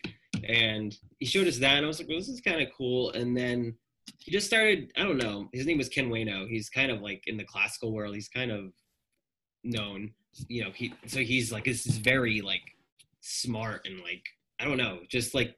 [0.48, 3.12] And he showed us that, and I was like, well, this is kind of cool.
[3.12, 3.76] And then
[4.20, 4.92] he just started.
[4.98, 5.50] I don't know.
[5.54, 6.48] His name was Ken Wayno.
[6.48, 8.16] He's kind of like in the classical world.
[8.16, 8.72] He's kind of
[9.64, 10.12] known.
[10.48, 12.62] You know, he so he's like this is very like
[13.22, 14.24] smart and like
[14.60, 15.56] I don't know, just like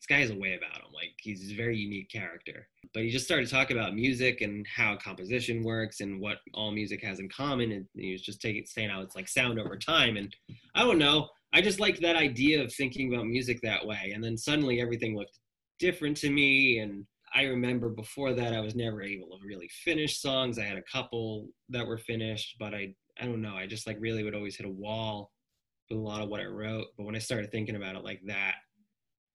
[0.00, 0.92] this guy has a way about him.
[0.94, 2.68] Like he's a very unique character.
[2.94, 7.04] But he just started talking about music and how composition works and what all music
[7.04, 7.72] has in common.
[7.72, 10.16] And he was just taking saying how it's like sound over time.
[10.16, 10.34] And
[10.74, 11.28] I don't know.
[11.52, 14.12] I just liked that idea of thinking about music that way.
[14.14, 15.38] And then suddenly everything looked
[15.78, 16.78] different to me.
[16.78, 20.58] And I remember before that I was never able to really finish songs.
[20.58, 23.54] I had a couple that were finished, but I I don't know.
[23.54, 25.30] I just like really would always hit a wall
[25.88, 26.86] with a lot of what I wrote.
[26.96, 28.54] But when I started thinking about it like that,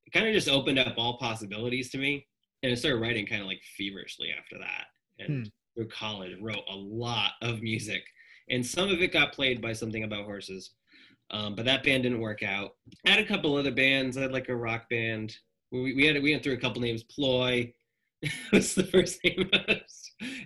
[0.05, 2.25] it kind of just opened up all possibilities to me.
[2.63, 4.85] And I started writing kind of like feverishly after that.
[5.19, 5.49] And hmm.
[5.75, 8.03] through college, wrote a lot of music.
[8.49, 10.71] And some of it got played by something about horses.
[11.31, 12.75] Um, but that band didn't work out.
[13.05, 14.17] I had a couple other bands.
[14.17, 15.35] I had like a rock band.
[15.71, 17.03] We, we had we went through a couple names.
[17.03, 17.73] Ploy
[18.53, 19.49] was the first name,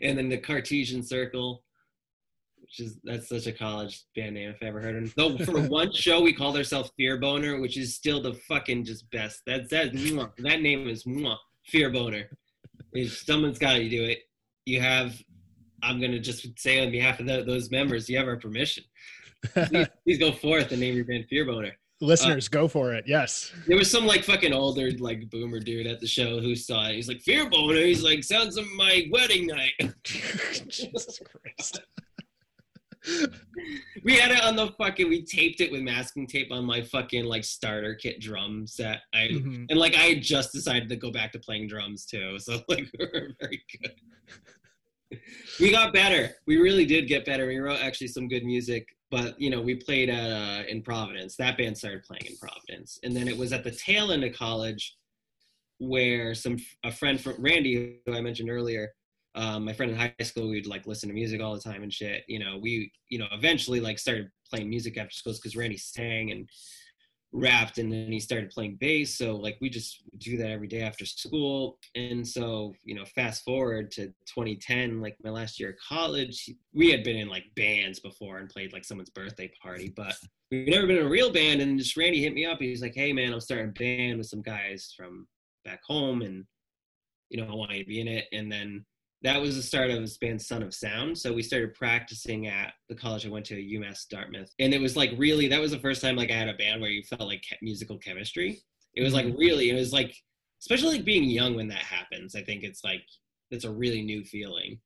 [0.02, 1.63] and then the Cartesian Circle
[2.70, 5.13] which is that's such a college band name if I ever heard it.
[5.15, 9.10] Though for one show we called ourselves Fear Boner, which is still the fucking just
[9.10, 9.42] best.
[9.48, 12.30] That's that that name is mwah, Fear Boner.
[12.94, 14.20] If someone's got to do it,
[14.65, 15.22] you have.
[15.82, 18.84] I'm gonna just say on behalf of the, those members, you have our permission.
[19.43, 21.71] Please, please, go forth and name your band Fear Boner.
[22.02, 23.04] Listeners, uh, go for it.
[23.08, 23.52] Yes.
[23.67, 26.95] There was some like fucking older like boomer dude at the show who saw it.
[26.95, 27.82] He's like Fear Boner.
[27.82, 29.73] He's like sounds of my wedding night.
[30.04, 31.82] Jesus Christ
[34.04, 37.25] we had it on the fucking we taped it with masking tape on my fucking
[37.25, 39.65] like starter kit drum set i mm-hmm.
[39.69, 42.88] and like i had just decided to go back to playing drums too so like
[42.97, 45.19] we were very good
[45.60, 49.39] we got better we really did get better we wrote actually some good music but
[49.39, 53.28] you know we played uh, in providence that band started playing in providence and then
[53.28, 54.95] it was at the tail end of college
[55.80, 58.89] where some a friend from randy who i mentioned earlier
[59.36, 61.93] um, my friend in high school, we'd like listen to music all the time and
[61.93, 62.24] shit.
[62.28, 66.32] You know, we, you know, eventually like started playing music after school because Randy sang
[66.32, 66.50] and
[67.32, 69.18] rapped and then he started playing bass.
[69.18, 71.78] So like we just do that every day after school.
[71.96, 76.89] And so, you know, fast forward to 2010, like my last year of college, we
[76.89, 80.15] had been in like bands before and played like someone's birthday party, but
[80.50, 81.62] we've never been in a real band.
[81.62, 82.60] And just Randy hit me up.
[82.60, 85.28] He's like, Hey man, I'm starting a band with some guys from
[85.65, 86.46] back home and,
[87.30, 88.26] you know, I want you to be in it.
[88.32, 88.86] And then
[89.21, 91.17] that was the start of this band Son of Sound.
[91.17, 94.95] So we started practicing at the college I went to, UMass Dartmouth, and it was
[94.95, 97.27] like really that was the first time like I had a band where you felt
[97.27, 98.62] like musical chemistry.
[98.95, 99.38] It was like mm-hmm.
[99.38, 100.15] really, it was like
[100.62, 102.36] especially like being young when that happens.
[102.36, 103.03] I think it's like
[103.51, 104.79] it's a really new feeling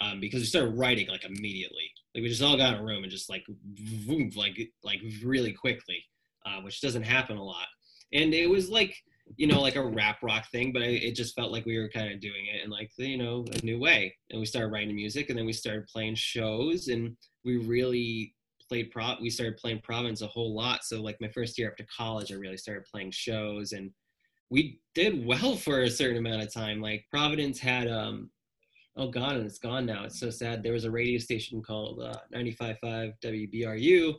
[0.00, 1.90] um, because we started writing like immediately.
[2.14, 3.44] Like we just all got in a room and just like
[4.04, 6.02] vroom, like like really quickly,
[6.46, 7.66] uh, which doesn't happen a lot.
[8.12, 8.96] And it was like
[9.36, 12.12] you know, like a rap rock thing, but it just felt like we were kind
[12.12, 14.14] of doing it in like, you know, a new way.
[14.30, 18.34] And we started writing music and then we started playing shows and we really
[18.68, 20.84] played pro we started playing Providence a whole lot.
[20.84, 23.90] So like my first year after college, I really started playing shows and
[24.50, 26.80] we did well for a certain amount of time.
[26.80, 28.30] Like Providence had um
[28.96, 30.04] oh god, and it's gone now.
[30.04, 30.62] It's so sad.
[30.62, 34.14] There was a radio station called uh, 95.5 WBRU.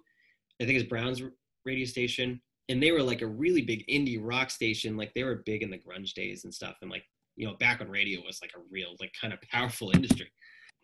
[0.62, 1.22] I think it's Brown's
[1.66, 4.96] radio station and they were like a really big indie rock station.
[4.96, 6.76] Like they were big in the grunge days and stuff.
[6.82, 7.04] And like,
[7.36, 10.32] you know, back when radio was like a real, like kind of powerful industry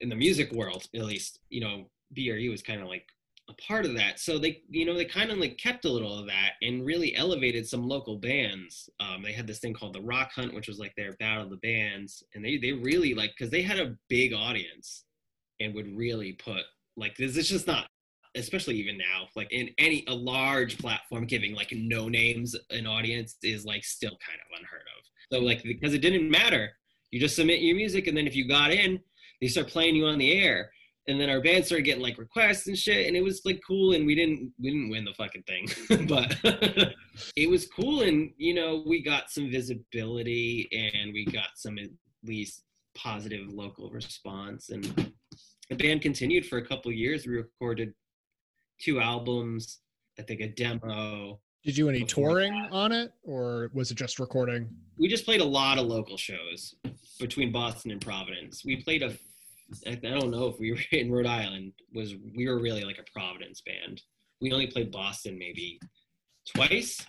[0.01, 3.05] in the music world, at least, you know, BRU was kind of like
[3.49, 4.19] a part of that.
[4.19, 7.15] So they, you know, they kind of like kept a little of that and really
[7.15, 8.89] elevated some local bands.
[8.99, 11.51] Um, they had this thing called the Rock Hunt, which was like their battle of
[11.51, 12.23] the bands.
[12.33, 15.03] And they, they really like, cause they had a big audience
[15.59, 16.63] and would really put
[16.97, 17.87] like, this is just not
[18.35, 23.37] especially even now, like in any a large platform giving like no names an audience
[23.43, 25.05] is like still kind of unheard of.
[25.31, 26.71] So like because it didn't matter,
[27.11, 28.99] you just submit your music and then if you got in,
[29.41, 30.71] they start playing you on the air.
[31.07, 33.93] And then our band started getting like requests and shit, and it was like cool.
[33.93, 36.35] And we didn't we didn't win the fucking thing, but
[37.35, 38.01] it was cool.
[38.01, 41.89] And you know we got some visibility and we got some at
[42.23, 42.63] least
[42.95, 44.69] positive local response.
[44.69, 45.13] And
[45.69, 47.27] the band continued for a couple years.
[47.27, 47.93] We recorded
[48.79, 49.79] two albums,
[50.19, 51.39] I think a demo.
[51.63, 54.69] Did you any touring on it, or was it just recording?
[54.97, 56.75] We just played a lot of local shows
[57.19, 58.63] between Boston and Providence.
[58.63, 59.17] We played a,
[59.87, 61.73] I don't know if we were in Rhode Island.
[61.93, 64.01] Was we were really like a Providence band.
[64.41, 65.79] We only played Boston maybe
[66.53, 67.03] twice,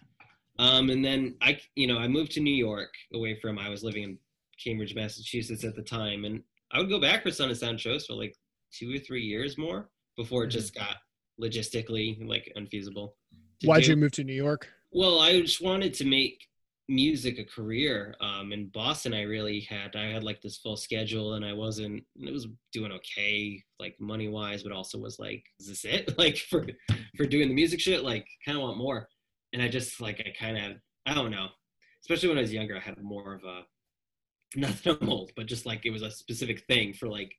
[0.59, 3.59] um, and then I, you know, I moved to New York away from.
[3.59, 4.19] I was living in
[4.63, 8.07] Cambridge, Massachusetts at the time, and I would go back for Sun and Sound shows
[8.07, 8.35] for like
[8.73, 10.59] two or three years more before it mm-hmm.
[10.59, 10.97] just got
[11.41, 13.17] logistically like unfeasible.
[13.65, 13.91] Why'd do.
[13.91, 14.69] you move to New York?
[14.93, 16.47] Well, I just wanted to make
[16.89, 18.15] music a career.
[18.21, 22.03] Um, in Boston, I really had I had like this full schedule, and I wasn't.
[22.17, 26.15] It was doing okay, like money wise, but also was like, is this it?
[26.19, 26.67] Like for
[27.17, 29.09] for doing the music shit, like kind of want more.
[29.53, 31.49] And I just like I kind of I don't know.
[32.03, 33.63] especially when I was younger, I had more of a
[34.55, 37.33] not that I'm old, but just like it was a specific thing for like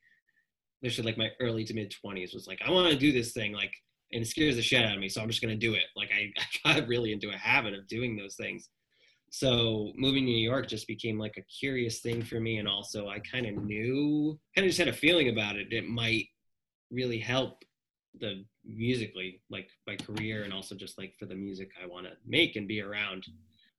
[0.81, 3.51] there's like my early to mid 20s was like I want to do this thing
[3.51, 3.73] like
[4.11, 5.85] and it scares the shit out of me, so I'm just gonna do it.
[5.95, 6.31] Like I,
[6.69, 8.69] I got really into a habit of doing those things.
[9.29, 13.09] So moving to New York just became like a curious thing for me, and also
[13.09, 15.73] I kind of knew, kind of just had a feeling about it.
[15.73, 16.27] It might
[16.91, 17.63] really help
[18.19, 22.13] the musically, like my career, and also just like for the music I want to
[22.25, 23.25] make and be around.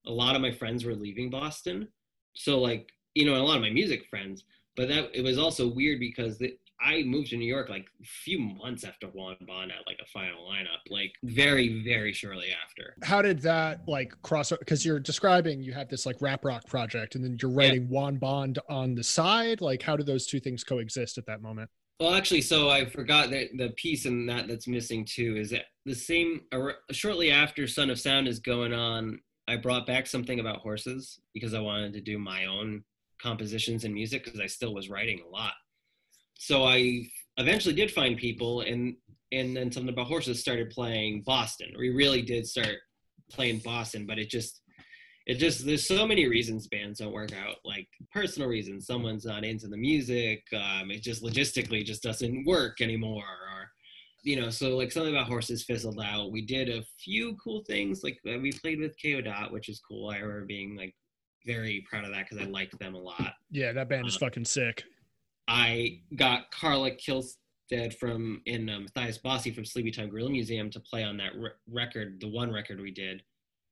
[0.05, 1.87] A lot of my friends were leaving Boston,
[2.33, 4.43] so like you know, a lot of my music friends.
[4.75, 8.05] But that it was also weird because the, I moved to New York like a
[8.05, 12.95] few months after Juan Bon at like a final lineup, like very, very shortly after.
[13.03, 14.51] How did that like cross?
[14.51, 17.89] Because you're describing you have this like rap rock project, and then you're writing yeah.
[17.89, 19.61] Juan Bond on the side.
[19.61, 21.69] Like, how do those two things coexist at that moment?
[21.99, 25.65] Well, actually, so I forgot that the piece in that that's missing too is that
[25.85, 26.41] the same
[26.91, 29.19] shortly after Son of Sound is going on.
[29.49, 32.83] I brought back something about horses because I wanted to do my own
[33.19, 35.53] compositions and music because I still was writing a lot
[36.39, 37.05] so I
[37.37, 38.95] eventually did find people, and
[39.31, 41.73] and then something about horses started playing Boston.
[41.77, 42.77] We really did start
[43.29, 44.61] playing Boston, but it just
[45.27, 48.87] it just there's so many reasons bands don't work out like personal reasons.
[48.87, 53.69] Someone's not into the music um, it just logistically just doesn't work anymore or
[54.23, 56.31] you know so like something about horses fizzled out.
[56.31, 59.81] We did a few cool things like uh, we played with ko dot which is
[59.85, 60.09] cool.
[60.09, 60.95] I remember being like
[61.45, 63.33] very proud of that because i liked them a lot.
[63.51, 64.85] Yeah that band is um, fucking sick
[65.49, 71.03] I got Carla Kihlstedt from in um, Matthias Bossi from Sleepytime Gorilla Museum to play
[71.03, 73.23] on that re- record, the one record we did,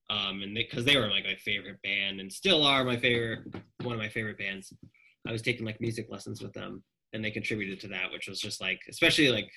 [0.09, 3.41] um, and because they, they, were like my favorite band and still are my favorite,
[3.83, 4.73] one of my favorite bands.
[5.27, 8.39] I was taking like music lessons with them, and they contributed to that, which was
[8.39, 9.51] just like, especially like,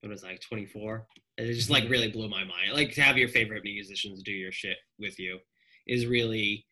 [0.00, 1.06] what was like 24?
[1.36, 2.72] It just like really blew my mind.
[2.72, 5.40] Like to have your favorite musicians do your shit with you
[5.86, 6.64] is really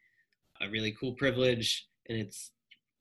[0.62, 2.52] a really cool privilege, and it's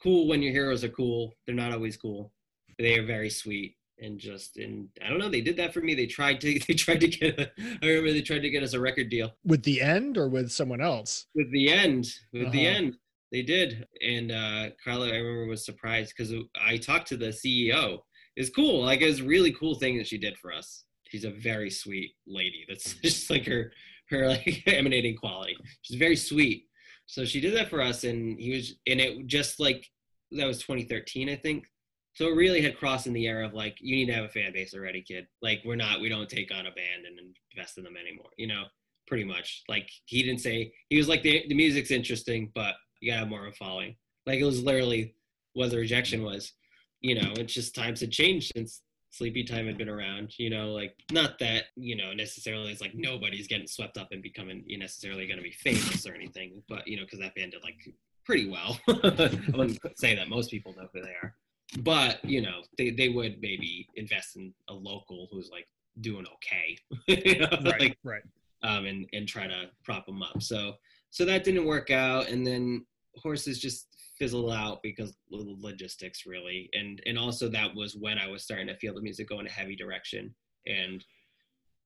[0.06, 1.34] cool when your heroes are cool.
[1.46, 2.32] They're not always cool.
[2.78, 5.30] They are very sweet and just and I don't know.
[5.30, 5.96] They did that for me.
[5.96, 7.40] They tried to they tried to get.
[7.40, 10.30] A, I remember they tried to get us a record deal with the end or
[10.30, 11.26] with someone else.
[11.34, 12.08] With the end.
[12.32, 12.52] With uh-huh.
[12.52, 12.98] the end.
[13.32, 18.00] They did, and uh Carla, I remember was surprised because I talked to the CEO.
[18.36, 18.86] It's cool.
[18.86, 20.84] Like it's a really cool thing that she did for us.
[21.08, 22.66] She's a very sweet lady.
[22.68, 23.72] That's just like her
[24.10, 25.58] her like emanating quality.
[25.82, 26.66] She's very sweet.
[27.08, 29.88] So she did that for us, and he was, and it just like
[30.36, 31.66] that was 2013, I think.
[32.14, 34.30] So it really had crossed in the era of like, you need to have a
[34.30, 35.28] fan base already, kid.
[35.42, 37.20] Like we're not, we don't take on a band and
[37.52, 38.30] invest in them anymore.
[38.38, 38.64] You know,
[39.08, 39.64] pretty much.
[39.68, 43.30] Like he didn't say he was like the the music's interesting, but you gotta have
[43.30, 43.96] more of a following.
[44.26, 45.16] Like it was literally
[45.54, 46.54] what the rejection was.
[47.02, 48.82] You know, it's just times had changed since
[49.14, 50.34] Sleepytime had been around.
[50.38, 54.24] You know, like not that you know necessarily it's like nobody's getting swept up and
[54.24, 57.52] becoming you necessarily going to be famous or anything, but you know because that band
[57.52, 57.78] did like
[58.26, 58.80] pretty well.
[58.88, 61.36] I wouldn't say that most people know who they are,
[61.80, 65.68] but you know, they, they would maybe invest in a local who's like
[66.02, 68.24] doing okay, you know, right, like, right.
[68.64, 70.42] Um, and and try to prop them up.
[70.42, 70.74] So
[71.12, 72.86] so that didn't work out, and then
[73.18, 78.28] horses just fizzled out because of logistics really, and and also that was when I
[78.28, 80.34] was starting to feel the music go in a heavy direction,
[80.66, 81.04] and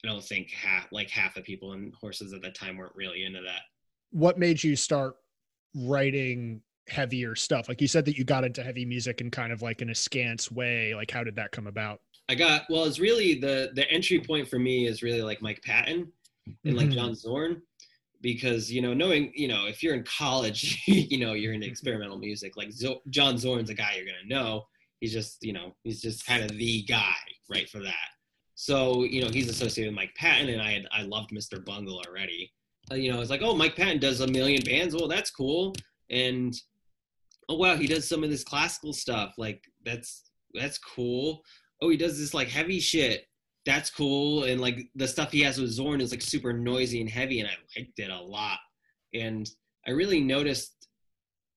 [0.03, 3.25] I don't think half like half the people in horses at that time weren't really
[3.25, 3.61] into that.
[4.11, 5.17] What made you start
[5.75, 7.69] writing heavier stuff?
[7.69, 10.51] Like you said that you got into heavy music in kind of like an askance
[10.51, 10.95] way.
[10.95, 12.01] Like how did that come about?
[12.27, 15.61] I got well, it's really the the entry point for me is really like Mike
[15.63, 16.11] Patton
[16.65, 16.95] and like mm-hmm.
[16.95, 17.61] John Zorn
[18.21, 22.17] because you know knowing you know if you're in college you know you're into experimental
[22.17, 24.65] music like Zo- John Zorn's a guy you're gonna know
[24.99, 27.15] he's just you know he's just kind of the guy
[27.49, 28.09] right for that
[28.55, 31.63] so you know he's associated with Mike Patton and I had I loved Mr.
[31.63, 32.51] Bungle already
[32.91, 34.95] Uh, you know, it's like, oh, Mike Patton does a million bands.
[34.95, 35.75] Well, that's cool.
[36.09, 36.55] And
[37.49, 39.33] oh wow, he does some of this classical stuff.
[39.37, 40.23] Like that's
[40.53, 41.41] that's cool.
[41.81, 43.25] Oh, he does this like heavy shit.
[43.65, 44.45] That's cool.
[44.45, 47.49] And like the stuff he has with Zorn is like super noisy and heavy, and
[47.49, 48.59] I liked it a lot.
[49.13, 49.49] And
[49.87, 50.87] I really noticed,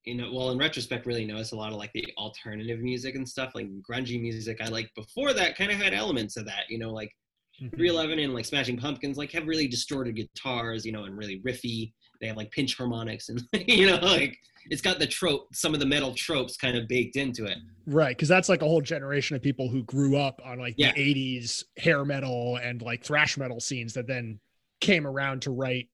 [0.05, 3.29] you know, well, in retrospect, really noticed a lot of like the alternative music and
[3.29, 4.61] stuff, like grungy music.
[4.61, 7.13] I like before that kind of had elements of that, you know, like
[7.71, 8.25] 311 mm-hmm.
[8.25, 11.93] and like Smashing Pumpkins like have really distorted guitars, you know, and really riffy.
[12.21, 14.39] They have like pinch harmonics and you know, like
[14.71, 17.59] it's got the trope, some of the metal tropes kind of baked into it.
[17.87, 20.93] Right, because that's like a whole generation of people who grew up on like yeah.
[20.93, 24.39] the 80s hair metal and like thrash metal scenes that then
[24.81, 25.89] came around to write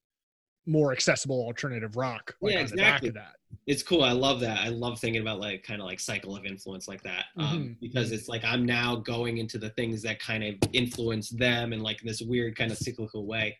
[0.69, 3.11] more accessible alternative rock like yeah, exactly.
[3.11, 3.33] that.
[3.67, 4.03] It's cool.
[4.03, 4.61] I love that.
[4.61, 7.73] I love thinking about like kind of like cycle of influence like that um, mm-hmm.
[7.81, 11.81] because it's like I'm now going into the things that kind of influence them in
[11.81, 13.57] like this weird kind of cyclical way.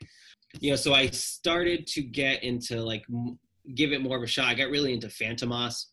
[0.61, 3.05] You know, so I started to get into like
[3.75, 4.47] give it more of a shot.
[4.47, 5.87] I got really into Fantômas.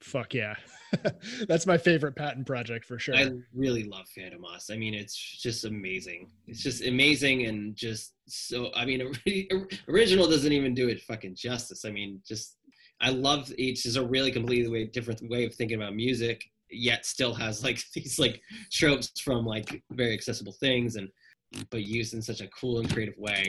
[0.00, 0.54] Fuck yeah.
[1.48, 3.16] That's my favorite Patton project for sure.
[3.16, 4.70] I really love Fantômas.
[4.72, 6.30] I mean, it's just amazing.
[6.46, 8.70] It's just amazing and just so.
[8.74, 9.12] I mean,
[9.88, 11.84] original doesn't even do it fucking justice.
[11.84, 12.56] I mean, just
[13.00, 17.06] I love each is a really completely way, different way of thinking about music, yet
[17.06, 18.40] still has like these like
[18.72, 21.08] tropes from like very accessible things and
[21.70, 23.46] but used in such a cool and creative way.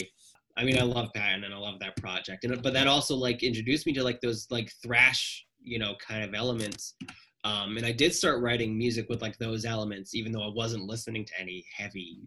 [0.57, 3.43] I mean, I love Patton and I love that project, and but that also like
[3.43, 6.95] introduced me to like those like thrash, you know, kind of elements.
[7.43, 10.85] Um, and I did start writing music with like those elements, even though I wasn't
[10.85, 12.19] listening to any heavy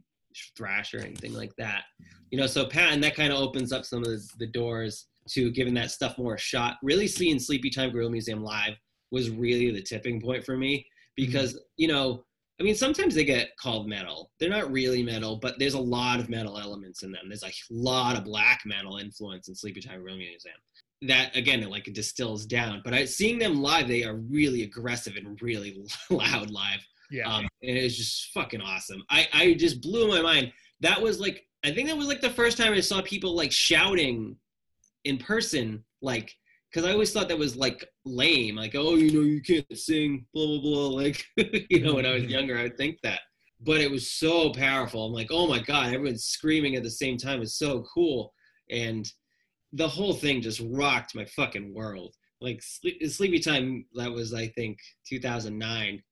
[0.57, 1.85] thrash or anything like that.
[2.31, 5.07] You know, so Pat, and that kind of opens up some of the, the doors
[5.31, 6.77] to giving that stuff more a shot.
[6.83, 8.75] Really seeing Sleepytime Gorilla Museum live
[9.11, 10.87] was really the tipping point for me
[11.17, 11.63] because mm-hmm.
[11.77, 12.25] you know
[12.61, 14.31] I mean, sometimes they get called metal.
[14.39, 17.25] They're not really metal, but there's a lot of metal elements in them.
[17.29, 20.55] There's a lot of black metal influence in Sleepytime Gorilla Museum.
[21.03, 22.81] That again, it like distills down.
[22.85, 26.81] But I, seeing them live, they are really aggressive and really loud live.
[27.11, 29.03] Yeah, um, and it was just fucking awesome.
[29.11, 30.53] I I just blew my mind.
[30.81, 33.51] That was like I think that was like the first time I saw people like
[33.51, 34.37] shouting
[35.05, 36.35] in person, like
[36.71, 40.27] because I always thought that was like lame, like oh you know you can't sing,
[40.35, 40.89] blah blah blah.
[40.89, 41.25] Like
[41.71, 42.33] you know when I was mm-hmm.
[42.33, 43.21] younger, I would think that,
[43.61, 45.07] but it was so powerful.
[45.07, 48.35] I'm like oh my god, everyone's screaming at the same time is so cool,
[48.71, 49.07] and
[49.75, 52.15] the whole thing just rocked my fucking world.
[52.41, 56.03] Like Sleepytime, that was I think 2009.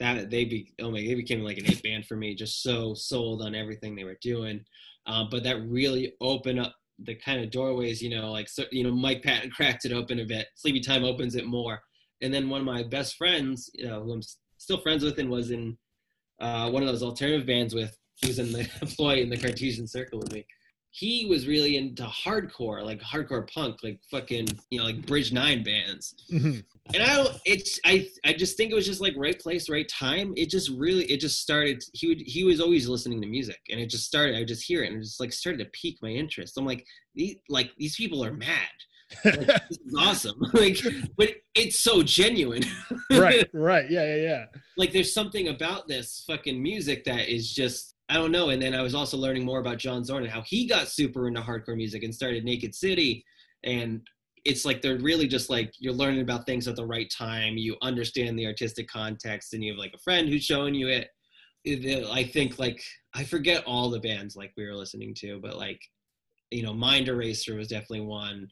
[0.00, 2.34] That they be oh my they became like an hit band for me.
[2.34, 4.60] Just so sold on everything they were doing,
[5.06, 8.84] uh, but that really opened up the kind of doorways, you know, like so, you
[8.84, 10.46] know, Mike Patton cracked it open a bit.
[10.56, 11.80] Sleepytime opens it more.
[12.22, 14.22] And then one of my best friends, you know, who I'm
[14.58, 15.76] still friends with and was in
[16.40, 19.86] uh, one of those alternative bands with, he was in the employee in the Cartesian
[19.86, 20.44] Circle with me
[20.98, 25.62] he was really into hardcore, like hardcore punk, like fucking, you know, like Bridge Nine
[25.62, 26.16] bands.
[26.32, 26.58] Mm-hmm.
[26.92, 29.88] And I don't, it's, I, I just think it was just like right place, right
[29.88, 30.34] time.
[30.36, 31.84] It just really, it just started.
[31.92, 34.34] He would, he was always listening to music, and it just started.
[34.34, 36.58] I would just hear it, and it just like started to pique my interest.
[36.58, 36.84] I'm like,
[37.14, 38.66] these, like these people are mad.
[39.24, 40.40] Like, this is awesome.
[40.52, 40.78] like,
[41.16, 42.64] but it's so genuine.
[43.12, 44.44] right, right, yeah, yeah, yeah.
[44.76, 48.50] Like, there's something about this fucking music that is just I don't know.
[48.50, 51.28] And then I was also learning more about John Zorn and how he got super
[51.28, 53.24] into hardcore music and started Naked City.
[53.64, 54.00] And
[54.44, 57.58] it's like they're really just like you're learning about things at the right time.
[57.58, 61.08] You understand the artistic context, and you have like a friend who's showing you it.
[62.10, 62.82] I think like
[63.14, 65.80] I forget all the bands like we were listening to, but like
[66.50, 68.48] you know, Mind Eraser was definitely one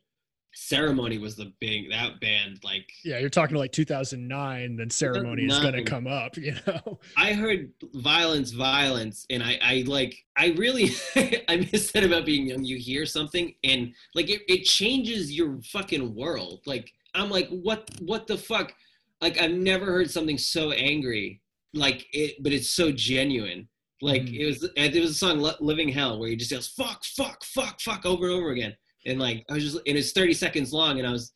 [0.58, 5.58] ceremony was the big that band like yeah you're talking like 2009 then ceremony is
[5.58, 6.98] going to come up you know?
[7.14, 10.90] I heard violence violence and i i like i really
[11.48, 12.64] i miss that about being young.
[12.64, 16.62] You hear something and like it, it changes your fucking world.
[16.64, 18.72] Like i'm like what what the fuck?
[19.20, 21.42] Like i've never heard something so angry
[21.74, 23.68] like it but it's so genuine.
[24.00, 24.38] Like mm.
[24.40, 27.78] it was it was a song living hell where he just yells fuck fuck fuck
[27.78, 28.74] fuck over and over again
[29.06, 31.32] and like I was just and it's 30 seconds long and I was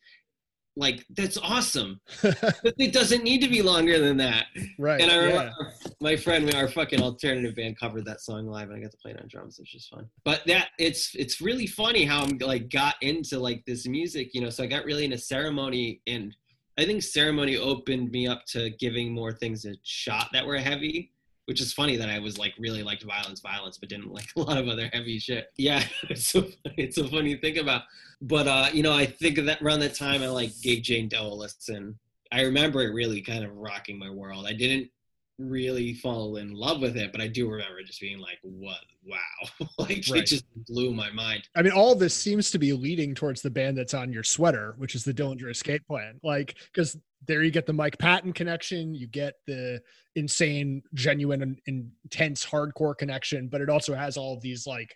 [0.77, 1.99] like that's awesome.
[2.21, 4.45] But it doesn't need to be longer than that.
[4.79, 5.91] Right and I remember yeah.
[5.99, 9.11] my friend our fucking alternative band covered that song live and I got to play
[9.11, 10.07] it on drums which is fun.
[10.23, 14.41] But that it's it's really funny how I'm like got into like this music you
[14.41, 16.35] know so I got really into ceremony and
[16.77, 21.11] I think ceremony opened me up to giving more things a shot that were heavy
[21.45, 24.41] which is funny that I was like really liked violence, violence, but didn't like a
[24.41, 25.47] lot of other heavy shit.
[25.57, 27.83] Yeah, it's so it's so funny to think about.
[28.21, 31.09] But uh, you know, I think of that around that time I like gave Jane
[31.09, 31.97] Doe a listen.
[32.31, 34.45] I remember it really kind of rocking my world.
[34.47, 34.89] I didn't
[35.37, 38.79] really fall in love with it, but I do remember just being like, "What?
[39.05, 40.21] Wow!" like right.
[40.21, 41.49] it just blew my mind.
[41.55, 44.75] I mean, all this seems to be leading towards the band that's on your sweater,
[44.77, 46.19] which is the Dillinger Escape Plan.
[46.23, 49.81] Like, because there you get the Mike Patton connection, you get the
[50.15, 54.95] insane, genuine, and intense hardcore connection, but it also has all of these like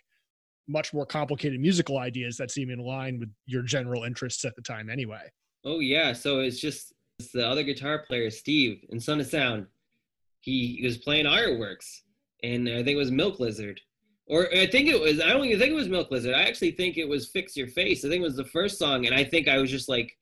[0.68, 4.62] much more complicated musical ideas that seem in line with your general interests at the
[4.62, 5.22] time, anyway.
[5.64, 9.66] Oh yeah, so it's just it's the other guitar player, Steve, in Son of Sound
[10.46, 12.04] he, was playing Ire Works,
[12.42, 13.80] and I think it was Milk Lizard,
[14.26, 15.20] or I think it was.
[15.20, 16.34] I don't even think it was Milk Lizard.
[16.34, 18.04] I actually think it was Fix Your Face.
[18.04, 20.16] I think it was the first song, and I think I was just like,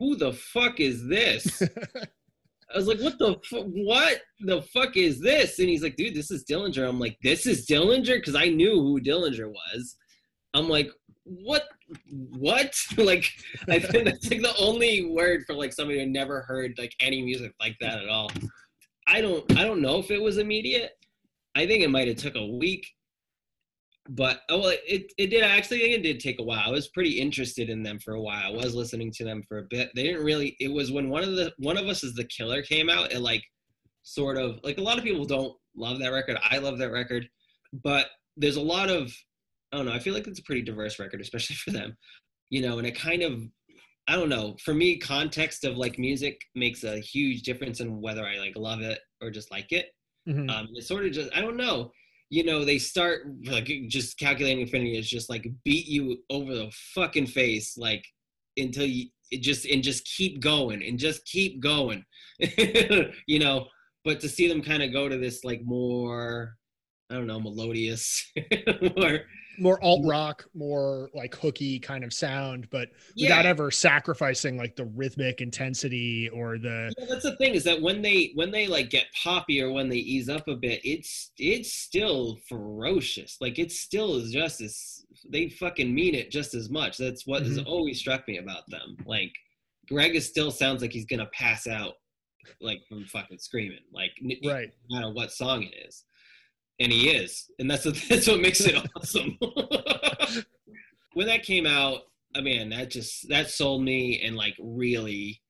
[0.00, 1.62] "Who the fuck is this?"
[2.72, 6.14] I was like, "What the fu- what the fuck is this?" And he's like, "Dude,
[6.14, 9.96] this is Dillinger." I'm like, "This is Dillinger," because I knew who Dillinger was.
[10.54, 10.90] I'm like,
[11.24, 11.68] "What?
[12.10, 13.30] What?" like,
[13.68, 17.22] I think that's like the only word for like somebody who never heard like any
[17.22, 18.30] music like that at all.
[19.06, 20.92] I don't I don't know if it was immediate.
[21.56, 22.86] I think it might have took a week.
[24.08, 26.62] But oh well, it it did actually it did take a while.
[26.66, 28.52] I was pretty interested in them for a while.
[28.52, 29.90] I was listening to them for a bit.
[29.94, 30.56] They didn't really.
[30.58, 33.12] It was when one of the one of us is the killer came out.
[33.12, 33.42] It like
[34.02, 36.38] sort of like a lot of people don't love that record.
[36.42, 37.28] I love that record,
[37.84, 39.12] but there's a lot of
[39.72, 39.92] I don't know.
[39.92, 41.96] I feel like it's a pretty diverse record, especially for them.
[42.48, 43.42] You know, and it kind of
[44.08, 44.56] I don't know.
[44.64, 48.80] For me, context of like music makes a huge difference in whether I like love
[48.80, 49.90] it or just like it.
[50.28, 50.50] Mm-hmm.
[50.50, 51.92] Um, it's sort of just I don't know
[52.30, 56.70] you know, they start like just calculating infinity is just like beat you over the
[56.94, 58.04] fucking face, like
[58.56, 59.06] until you
[59.40, 62.04] just and just keep going and just keep going,
[63.26, 63.66] you know.
[64.04, 66.54] But to see them kind of go to this like more,
[67.10, 68.32] I don't know, melodious,
[68.96, 69.20] more
[69.58, 73.28] more alt rock, more like hooky kind of sound, but yeah.
[73.28, 76.92] without ever sacrificing like the rhythmic intensity or the.
[76.98, 79.88] Yeah, that's the thing is that when they when they like get poppy or when
[79.88, 83.36] they ease up a bit, it's it's still ferocious.
[83.40, 86.96] Like it's still just as they fucking mean it just as much.
[86.96, 87.56] That's what mm-hmm.
[87.56, 88.96] has always struck me about them.
[89.04, 89.32] Like
[89.88, 91.94] Greg is still sounds like he's gonna pass out
[92.60, 94.12] like from fucking screaming like
[94.44, 96.04] right no matter what song it is
[96.80, 99.38] and he is, and that's what, that's what makes it awesome.
[101.14, 102.00] when that came out,
[102.34, 105.40] I mean, that just that sold me, and like really,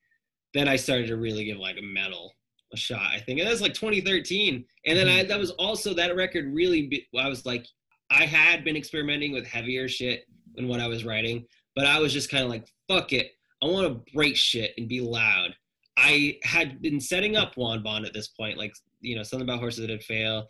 [0.53, 2.35] then I started to really give like a metal
[2.72, 3.12] a shot.
[3.12, 5.28] I think and that was like 2013, and then I mm-hmm.
[5.28, 7.09] that was also that record really.
[7.18, 7.66] I was like,
[8.11, 10.24] I had been experimenting with heavier shit
[10.55, 13.66] than what I was writing, but I was just kind of like, fuck it, I
[13.66, 15.55] want to break shit and be loud.
[15.97, 19.61] I had been setting up Juan Bond at this point, like you know, something about
[19.61, 20.47] horses that had failed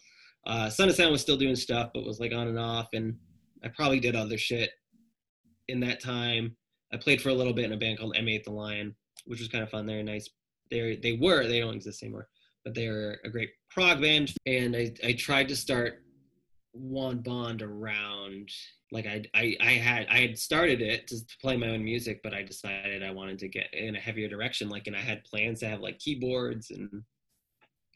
[0.47, 2.89] uh, Son of Sound was still doing stuff, but was like on and off.
[2.93, 3.17] And
[3.63, 4.71] I probably did other shit
[5.69, 6.57] in that time.
[6.93, 8.95] I played for a little bit in a band called M8 the Lion,
[9.27, 9.87] which was kind of fun.
[9.87, 10.29] They're nice.
[10.71, 12.29] They they were they don't exist anymore,
[12.65, 14.33] but they're a great prog band.
[14.47, 16.03] And I I tried to start
[16.73, 18.51] Juan Bond around
[18.93, 22.21] like I, I I had I had started it to, to play my own music,
[22.23, 24.69] but I decided I wanted to get in a heavier direction.
[24.69, 27.03] Like, and I had plans to have like keyboards and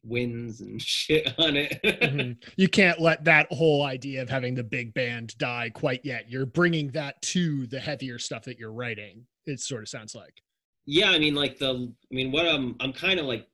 [0.05, 1.81] winds and shit on it.
[1.83, 2.33] mm-hmm.
[2.57, 6.31] You can't let that whole idea of having the big band die quite yet.
[6.31, 9.27] You're bringing that to the heavier stuff that you're writing.
[9.47, 10.43] It sort of sounds like.
[10.87, 13.47] Yeah, I mean, like the, I mean, what I'm, I'm kind of like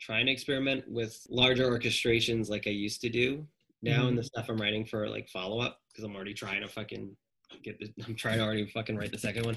[0.00, 3.46] trying to experiment with larger orchestrations like I used to do
[3.82, 4.08] now mm-hmm.
[4.08, 7.16] in the stuff I'm writing for like follow up because I'm already trying to fucking
[7.64, 9.56] get the, I'm trying to already fucking write the second one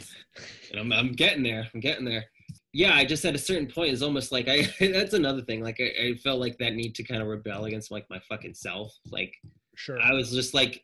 [0.71, 1.67] and I'm, I'm getting there.
[1.73, 2.25] I'm getting there
[2.74, 5.62] yeah, I just at a certain point is almost like I that's another thing.
[5.62, 8.54] Like I, I, felt like that need to kind of rebel against like my fucking
[8.54, 8.93] self.
[9.12, 9.34] Like
[9.76, 9.99] sure.
[10.02, 10.84] I was just like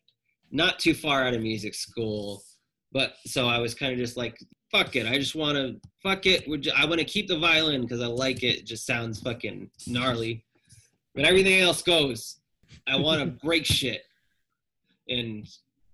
[0.52, 2.44] not too far out of music school,
[2.92, 4.38] but so I was kind of just like
[4.72, 5.08] fuck it.
[5.08, 6.48] I just want to fuck it.
[6.48, 8.60] Would I want to keep the violin because I like it.
[8.60, 8.66] it.
[8.66, 10.44] Just sounds fucking gnarly,
[11.16, 12.40] but everything else goes.
[12.88, 14.02] I want to break shit,
[15.08, 15.48] and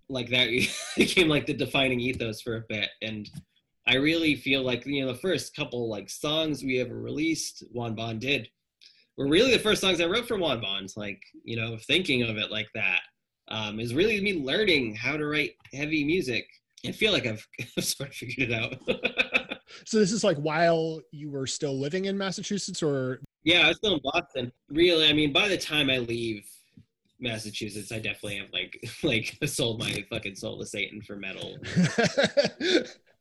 [0.09, 0.49] like that
[0.97, 3.29] became like the defining ethos for a bit and
[3.87, 7.95] I really feel like you know the first couple like songs we ever released, Juan
[7.95, 8.47] Bond did,
[9.17, 10.91] were really the first songs I wrote for Juan Bond.
[10.95, 13.01] Like you know, thinking of it like that
[13.49, 16.45] um, is really me learning how to write heavy music.
[16.85, 17.45] I feel like I've,
[17.79, 18.75] sort of figured it out.
[19.85, 23.77] so this is like while you were still living in Massachusetts, or yeah, I was
[23.77, 24.51] still in Boston.
[24.69, 26.45] Really, I mean, by the time I leave
[27.19, 31.57] Massachusetts, I definitely have like like sold my fucking soul to Satan for metal.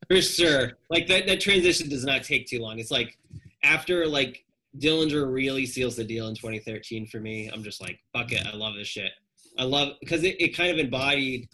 [0.09, 0.73] for sure.
[0.91, 2.79] Like that that transition does not take too long.
[2.79, 3.19] It's like
[3.63, 4.45] after like
[4.79, 7.51] Dillinger really seals the deal in 2013 for me.
[7.53, 9.13] I'm just like, fuck it, I love this shit.
[9.59, 11.49] I love because it, it kind of embodied,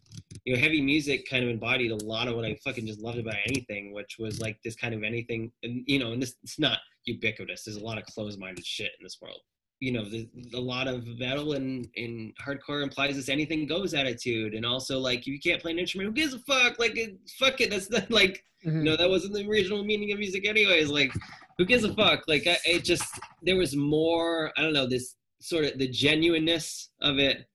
[0.44, 3.18] you know, heavy music kind of embodied a lot of what I fucking just loved
[3.18, 6.60] about anything, which was like this kind of anything, and you know, and this it's
[6.60, 7.64] not ubiquitous.
[7.64, 9.40] There's a lot of closed-minded shit in this world
[9.80, 14.54] you know the, a lot of metal and in hardcore implies this anything goes attitude.
[14.54, 16.78] And also like you can't play an instrument who gives a fuck?
[16.78, 16.98] Like
[17.38, 17.70] fuck it.
[17.70, 18.82] That's not like mm-hmm.
[18.82, 20.90] no that wasn't the original meaning of music anyways.
[20.90, 21.12] Like
[21.56, 22.24] who gives a fuck?
[22.26, 26.90] Like I, it just there was more i don't know this sort of the genuineness
[27.00, 27.46] of it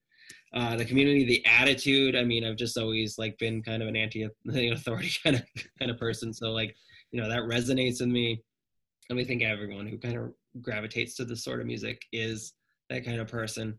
[0.54, 2.16] uh, the community the attitude.
[2.16, 5.42] I mean i've just always like been kind of an anti-authority kind of
[5.78, 6.32] kind of person.
[6.32, 6.74] So like
[7.10, 8.42] you know that resonates with me.
[9.10, 12.54] And we think everyone who kind of gravitates to this sort of music is
[12.90, 13.78] that kind of person.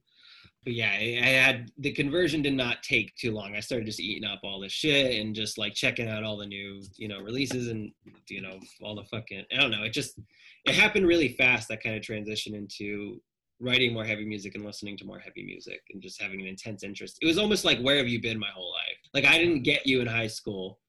[0.63, 3.55] But yeah, I, I had the conversion did not take too long.
[3.55, 6.45] I started just eating up all this shit and just like checking out all the
[6.45, 7.91] new, you know, releases and
[8.29, 9.83] you know, all the fucking I don't know.
[9.83, 10.19] It just
[10.65, 13.21] it happened really fast that kind of transition into
[13.59, 16.83] writing more heavy music and listening to more heavy music and just having an intense
[16.83, 17.19] interest.
[17.21, 18.97] It was almost like where have you been my whole life?
[19.13, 20.79] Like I didn't get you in high school,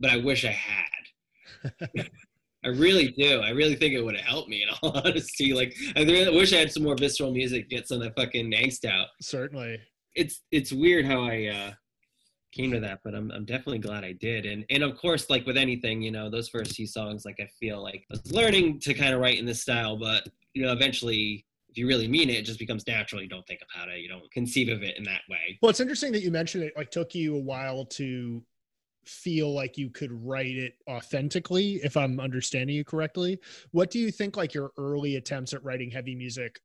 [0.00, 1.80] but I wish I had.
[2.64, 3.40] I really do.
[3.40, 5.52] I really think it would have helped me in all honesty.
[5.52, 8.52] Like I really wish I had some more visceral music, get some of that fucking
[8.52, 9.08] angst out.
[9.22, 9.78] Certainly.
[10.14, 11.72] It's it's weird how I uh
[12.52, 14.44] came to that, but I'm I'm definitely glad I did.
[14.44, 17.48] And and of course, like with anything, you know, those first few songs, like I
[17.58, 20.72] feel like I was learning to kind of write in this style, but you know,
[20.72, 23.22] eventually if you really mean it, it just becomes natural.
[23.22, 24.00] You don't think about it.
[24.00, 25.58] You don't conceive of it in that way.
[25.62, 28.42] Well, it's interesting that you mentioned it like took you a while to
[29.04, 33.38] feel like you could write it authentically if i'm understanding you correctly
[33.72, 36.60] what do you think like your early attempts at writing heavy music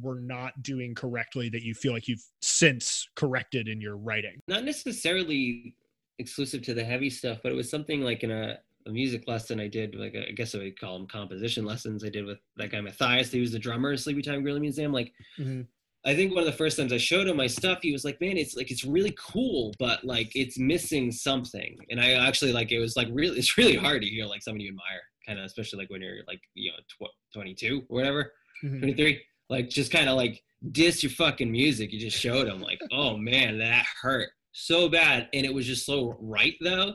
[0.00, 4.64] were not doing correctly that you feel like you've since corrected in your writing not
[4.64, 5.74] necessarily
[6.18, 9.58] exclusive to the heavy stuff but it was something like in a, a music lesson
[9.58, 12.38] i did like a, I guess i would call them composition lessons i did with
[12.56, 15.62] that guy matthias he was the drummer at sleepytime gorilla museum like mm-hmm.
[16.06, 18.20] I think one of the first times I showed him my stuff, he was like,
[18.20, 22.72] "Man, it's like it's really cool, but like it's missing something." And I actually like
[22.72, 25.44] it was like really it's really hard to hear like somebody you admire, kind of
[25.44, 28.32] especially like when you're like you know tw- 22 or whatever,
[28.64, 28.78] mm-hmm.
[28.80, 30.42] 23, like just kind of like
[30.72, 31.92] diss your fucking music.
[31.92, 35.84] You just showed him like, "Oh man, that hurt so bad," and it was just
[35.84, 36.94] so right though.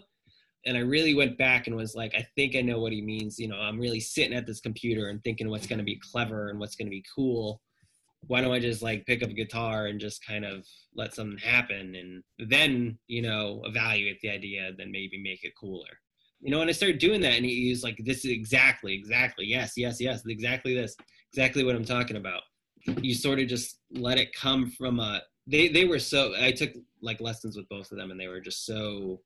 [0.67, 3.37] And I really went back and was like, I think I know what he means.
[3.37, 6.49] You know, I'm really sitting at this computer and thinking what's going to be clever
[6.49, 7.61] and what's going to be cool
[8.27, 10.65] why don't I just like pick up a guitar and just kind of
[10.95, 15.89] let something happen and then, you know, evaluate the idea, then maybe make it cooler.
[16.41, 19.45] You know, and I started doing that and he was like, this is exactly, exactly,
[19.45, 20.95] yes, yes, yes, exactly this,
[21.31, 22.41] exactly what I'm talking about.
[23.01, 26.71] You sort of just let it come from a, they, they were so, I took
[27.01, 29.21] like lessons with both of them and they were just so,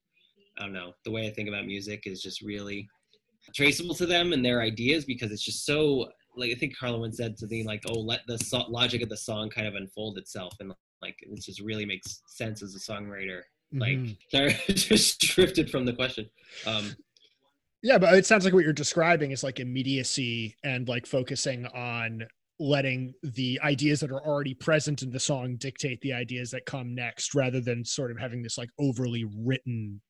[0.57, 2.87] I don't know, the way I think about music is just really
[3.55, 7.37] traceable to them and their ideas because it's just so like I think Carla said
[7.37, 10.71] something like, "Oh, let the so- logic of the song kind of unfold itself," and
[11.01, 13.41] like it just really makes sense as a songwriter.
[13.73, 13.79] Mm-hmm.
[13.79, 16.29] Like, sorry, just drifted from the question.
[16.65, 16.95] Um,
[17.81, 22.23] yeah, but it sounds like what you're describing is like immediacy and like focusing on
[22.59, 26.93] letting the ideas that are already present in the song dictate the ideas that come
[26.93, 30.01] next rather than sort of having this like overly written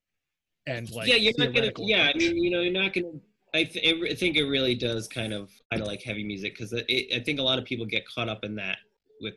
[0.65, 3.07] and like yeah you're not gonna yeah i mean you know you're not gonna
[3.53, 6.73] I, th- I think it really does kind of kind of like heavy music because
[6.73, 8.77] I think a lot of people get caught up in that
[9.21, 9.35] with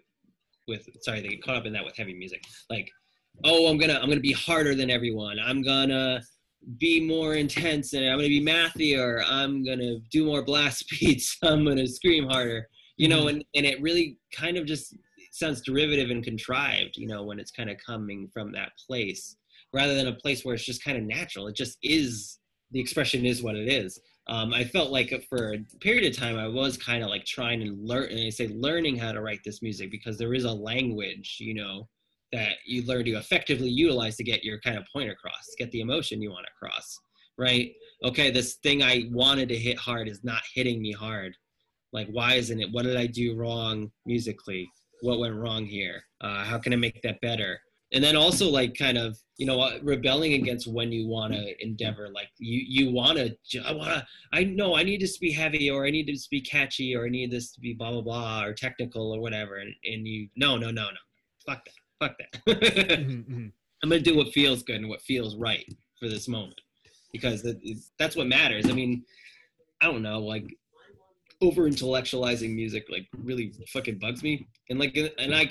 [0.68, 2.42] with sorry they get caught up in that with heavy music.
[2.68, 2.90] Like
[3.44, 5.38] oh I'm gonna I'm gonna be harder than everyone.
[5.38, 6.20] I'm gonna
[6.78, 9.22] be more intense and I'm gonna be mathier.
[9.26, 11.36] I'm gonna do more blast beats.
[11.42, 12.68] I'm gonna scream harder.
[12.96, 13.28] You know mm-hmm.
[13.28, 14.94] and and it really kind of just
[15.32, 19.36] sounds derivative and contrived you know when it's kind of coming from that place
[19.72, 21.46] rather than a place where it's just kind of natural.
[21.46, 22.38] It just is
[22.72, 24.00] the expression is what it is.
[24.28, 27.60] Um, I felt like for a period of time I was kind of like trying
[27.60, 30.52] to learn, and I say learning how to write this music because there is a
[30.52, 31.88] language, you know,
[32.32, 35.80] that you learn to effectively utilize to get your kind of point across, get the
[35.80, 36.98] emotion you want across,
[37.36, 37.72] right?
[38.04, 41.36] Okay, this thing I wanted to hit hard is not hitting me hard.
[41.92, 42.72] Like, why isn't it?
[42.72, 44.70] What did I do wrong musically?
[45.02, 46.02] What went wrong here?
[46.20, 47.60] Uh, how can I make that better?
[47.92, 52.08] And then also like kind of you know rebelling against when you want to endeavor
[52.08, 55.32] like you you want to i want to i know i need this to be
[55.32, 57.90] heavy or i need this to be catchy or i need this to be blah
[57.90, 59.56] blah blah or technical or whatever.
[59.56, 61.02] And, and you no no no no.
[61.46, 61.74] Fuck that.
[62.00, 62.42] Fuck that.
[62.62, 63.46] Mm-hmm, mm-hmm.
[63.82, 65.64] i'm gonna do what feels good and what feels right
[65.98, 66.60] for this moment.
[67.12, 67.46] Because
[67.98, 68.68] that's what matters.
[68.68, 69.04] I mean
[69.80, 70.46] i don't know like
[71.40, 74.46] over intellectualizing music like really fucking bugs me.
[74.70, 75.48] And like and i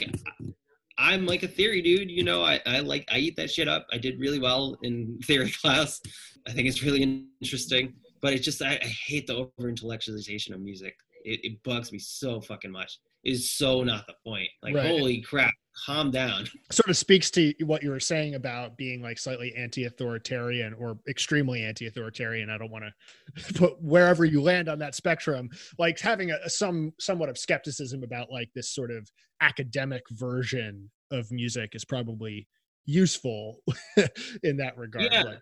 [0.97, 2.11] I'm like a theory dude.
[2.11, 3.87] You know, I, I like I eat that shit up.
[3.91, 6.01] I did really well in theory class.
[6.47, 10.61] I think it's really interesting, but it's just I, I hate the over intellectualization of
[10.61, 10.95] music.
[11.23, 12.97] It, it, bugs me so fucking much.
[13.23, 14.47] It is so not the point.
[14.63, 14.87] Like right.
[14.87, 15.53] holy crap,
[15.85, 16.47] calm down.
[16.71, 21.63] Sort of speaks to what you were saying about being like slightly anti-authoritarian or extremely
[21.63, 22.49] anti-authoritarian.
[22.49, 26.93] I don't want to put wherever you land on that spectrum, like having a, some
[26.99, 29.09] somewhat of skepticism about like this sort of
[29.41, 32.47] academic version of music is probably
[32.85, 33.59] useful
[34.43, 35.09] in that regard.
[35.11, 35.23] Yeah.
[35.23, 35.39] Like,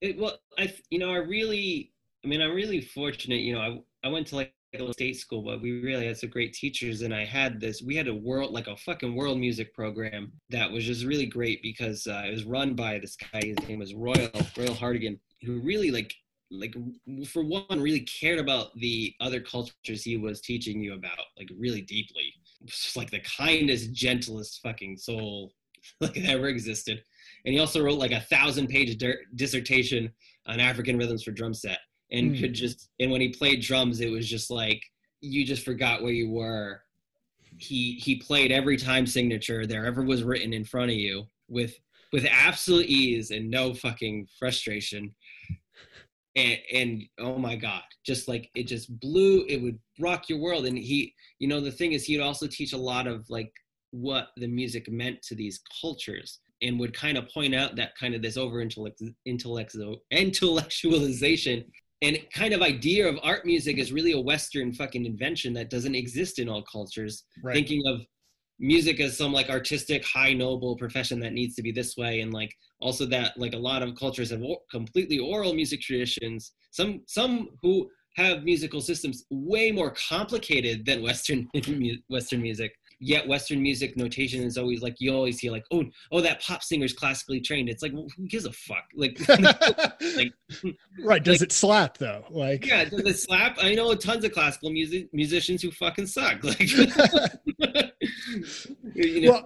[0.00, 1.92] it, well, I you know I really
[2.24, 3.40] I mean I'm really fortunate.
[3.40, 6.18] You know I I went to like a little state school, but we really had
[6.18, 7.82] some great teachers, and I had this.
[7.82, 11.62] We had a world like a fucking world music program that was just really great
[11.62, 13.40] because uh, it was run by this guy.
[13.42, 16.12] His name was Royal Royal Hartigan, who really like
[16.50, 16.74] like
[17.26, 21.82] for one really cared about the other cultures he was teaching you about like really
[21.82, 22.32] deeply
[22.64, 25.52] just like the kindest gentlest fucking soul
[26.00, 27.02] like that ever existed
[27.44, 28.98] and he also wrote like a thousand page
[29.34, 30.10] dissertation
[30.46, 31.78] on african rhythms for drum set
[32.10, 32.40] and mm.
[32.40, 34.82] could just and when he played drums it was just like
[35.20, 36.82] you just forgot where you were.
[37.56, 41.78] He he played every time signature there ever was written in front of you with
[42.12, 45.14] with absolute ease and no fucking frustration.
[46.36, 50.66] And and oh my god just like it just blew it would rock your world.
[50.66, 53.52] And he you know the thing is he'd also teach a lot of like
[53.90, 58.14] what the music meant to these cultures and would kind of point out that kind
[58.14, 61.64] of this over intellect, intellectualization
[62.02, 65.94] and kind of idea of art music is really a western fucking invention that doesn't
[65.94, 67.24] exist in all cultures.
[67.42, 67.54] Right.
[67.54, 68.02] thinking of
[68.60, 72.20] music as some like artistic high noble profession that needs to be this way.
[72.20, 76.52] And like also that like a lot of cultures have completely oral music traditions.
[76.70, 81.48] Some some who have musical systems way more complicated than western
[82.08, 86.20] western music yet Western music notation is always like you always hear like oh oh
[86.20, 87.68] that pop singer's classically trained.
[87.68, 88.84] It's like well, who gives a fuck?
[88.94, 90.32] Like, like
[91.02, 91.22] right?
[91.22, 92.24] Does like, it slap though?
[92.30, 93.58] Like yeah, does it slap?
[93.60, 96.42] I know tons of classical music musicians who fucking suck.
[96.48, 96.60] Like
[98.94, 99.32] you know.
[99.32, 99.44] Well,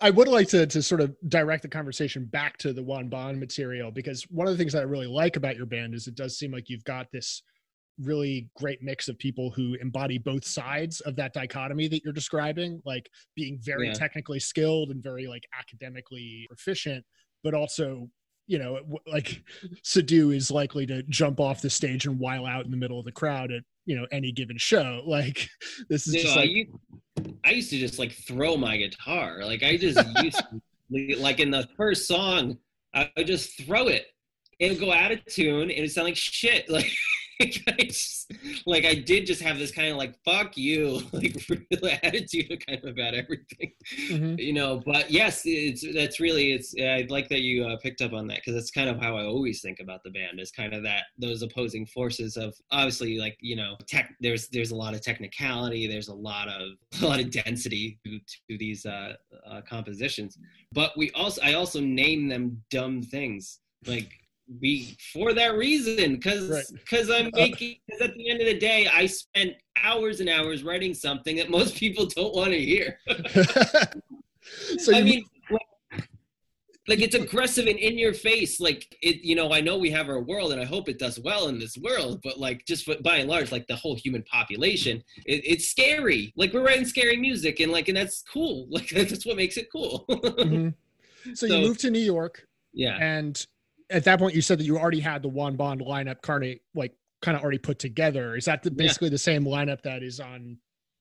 [0.00, 3.38] I would like to to sort of direct the conversation back to the Juan Bon
[3.38, 6.14] material because one of the things that I really like about your band is it
[6.16, 7.42] does seem like you've got this
[8.02, 12.80] really great mix of people who embody both sides of that dichotomy that you're describing
[12.84, 13.92] like being very yeah.
[13.92, 17.04] technically skilled and very like academically proficient
[17.42, 18.08] but also
[18.46, 19.42] you know like
[19.82, 23.04] Sadhu is likely to jump off the stage and while out in the middle of
[23.04, 25.02] the crowd at you know any given show.
[25.06, 25.48] Like
[25.88, 26.70] this is just like I used,
[27.44, 29.44] I used to just like throw my guitar.
[29.44, 32.58] Like I just used to, like in the first song
[32.94, 34.06] I would just throw it.
[34.58, 36.68] It would go out of tune and it sound like shit.
[36.70, 36.90] Like
[37.78, 38.32] just,
[38.66, 41.36] like I did just have this kind of like fuck you like
[42.02, 43.72] attitude kind of about everything,
[44.08, 44.34] mm-hmm.
[44.38, 44.82] you know.
[44.84, 46.74] But yes, it's that's really it's.
[46.80, 49.24] I like that you uh, picked up on that because that's kind of how I
[49.24, 53.36] always think about the band is kind of that those opposing forces of obviously like
[53.40, 54.14] you know tech.
[54.20, 55.86] There's there's a lot of technicality.
[55.86, 58.18] There's a lot of a lot of density to,
[58.50, 59.14] to these uh,
[59.46, 60.38] uh, compositions,
[60.72, 64.19] but we also I also name them dumb things like
[64.58, 67.24] be for that reason because because right.
[67.24, 70.92] i'm making because at the end of the day i spent hours and hours writing
[70.92, 72.98] something that most people don't want to hear.
[74.78, 76.08] So i mean like,
[76.88, 80.08] like it's aggressive and in your face like it you know i know we have
[80.08, 83.18] our world and i hope it does well in this world but like just by
[83.18, 86.32] and large like the whole human population it, it's scary.
[86.36, 88.66] Like we're writing scary music and like and that's cool.
[88.70, 90.04] Like that's what makes it cool.
[90.08, 90.70] Mm-hmm.
[91.34, 92.96] so, so you moved to new york yeah.
[93.00, 93.46] and
[93.90, 96.54] at that point you said that you already had the one Bon lineup kind of
[96.74, 98.36] like kind of already put together.
[98.36, 99.12] Is that the, basically yeah.
[99.12, 100.58] the same lineup that is on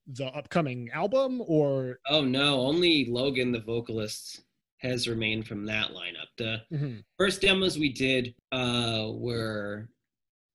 [0.08, 4.42] the upcoming album or Oh no, only Logan the vocalist
[4.80, 6.30] has remained from that lineup.
[6.38, 7.00] The mm-hmm.
[7.18, 9.90] first demos we did uh were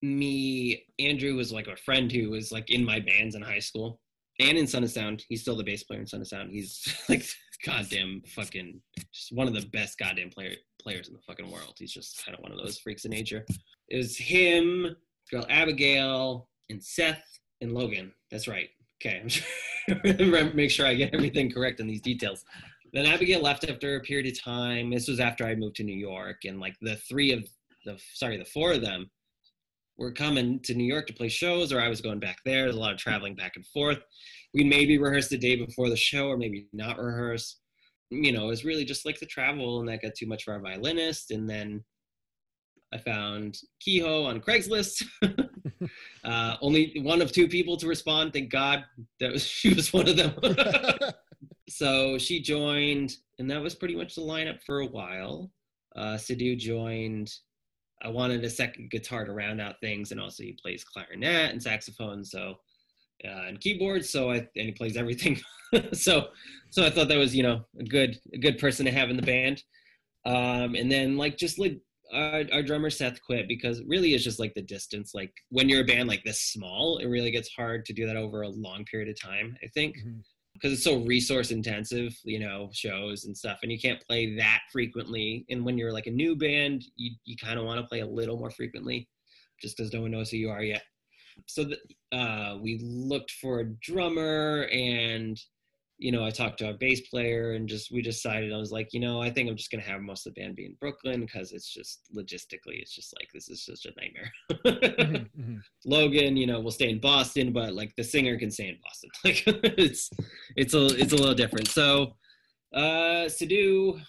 [0.02, 4.00] me Andrew was like a friend who was like in my bands in high school
[4.40, 5.24] and in Son of Sound.
[5.28, 6.50] He's still the bass player in Son of Sound.
[6.50, 7.24] He's like
[7.64, 8.80] goddamn fucking
[9.12, 10.54] just one of the best goddamn player
[10.84, 11.74] players in the fucking world.
[11.78, 13.44] He's just kind of one of those freaks of nature.
[13.88, 14.94] It was him,
[15.30, 17.24] girl Abigail, and Seth
[17.60, 18.12] and Logan.
[18.30, 18.68] That's right.
[19.04, 22.44] Okay, I'm sure make sure I get everything correct in these details.
[22.92, 24.90] Then Abigail left after a period of time.
[24.90, 27.48] This was after I moved to New York, and like the three of
[27.84, 29.10] the sorry, the four of them
[29.96, 32.64] were coming to New York to play shows, or I was going back there.
[32.64, 33.98] There's a lot of traveling back and forth.
[34.52, 37.56] We maybe rehearsed the day before the show, or maybe not rehearse
[38.22, 40.52] you know, it was really just like the travel, and that got too much for
[40.52, 41.30] our violinist.
[41.30, 41.84] And then
[42.92, 45.04] I found Kehoe on Craigslist.
[46.24, 48.32] uh, only one of two people to respond.
[48.32, 48.84] Thank God
[49.20, 50.34] that was she was one of them.
[51.68, 55.50] so she joined, and that was pretty much the lineup for a while.
[55.96, 57.32] Uh, Sadhu joined.
[58.02, 61.62] I wanted a second guitar to round out things, and also he plays clarinet and
[61.62, 62.24] saxophone.
[62.24, 62.56] So
[63.24, 64.10] uh, and keyboards.
[64.10, 65.40] So I and he plays everything.
[65.92, 66.28] so
[66.70, 69.16] so I thought that was you know a good a good person to have in
[69.16, 69.62] the band.
[70.26, 71.78] Um, and then like just like
[72.12, 75.12] our, our, drummer Seth quit because really it's just like the distance.
[75.14, 78.16] Like when you're a band like this small, it really gets hard to do that
[78.16, 79.56] over a long period of time.
[79.62, 79.98] I think.
[79.98, 80.20] Mm-hmm
[80.54, 84.60] because it's so resource intensive, you know, shows and stuff, and you can't play that
[84.70, 85.44] frequently.
[85.50, 88.06] And when you're like a new band, you you kind of want to play a
[88.06, 89.08] little more frequently,
[89.60, 90.84] just because no one knows who you are yet
[91.46, 95.40] so the, uh, we looked for a drummer and
[95.98, 98.92] you know i talked to our bass player and just we decided i was like
[98.92, 100.76] you know i think i'm just going to have most of the band be in
[100.80, 104.32] brooklyn because it's just logistically it's just like this is just a nightmare.
[104.50, 105.56] Mm-hmm, mm-hmm.
[105.84, 109.10] logan you know will stay in boston but like the singer can stay in boston.
[109.24, 109.42] Like
[109.78, 110.10] it's
[110.56, 111.68] it's a it's a little different.
[111.68, 112.14] So
[112.74, 114.00] uh Sadhu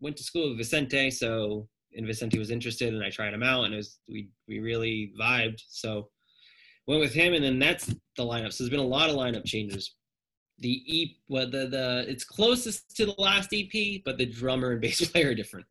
[0.00, 3.64] went to school with vicente so and vicente was interested and i tried him out
[3.64, 5.62] and it was we we really vibed.
[5.68, 6.08] So
[6.86, 8.52] went with him, and then that's the lineup.
[8.52, 9.94] So there's been a lot of lineup changes.
[10.58, 14.80] The E, well, the the it's closest to the last EP, but the drummer and
[14.80, 15.66] bass player are different.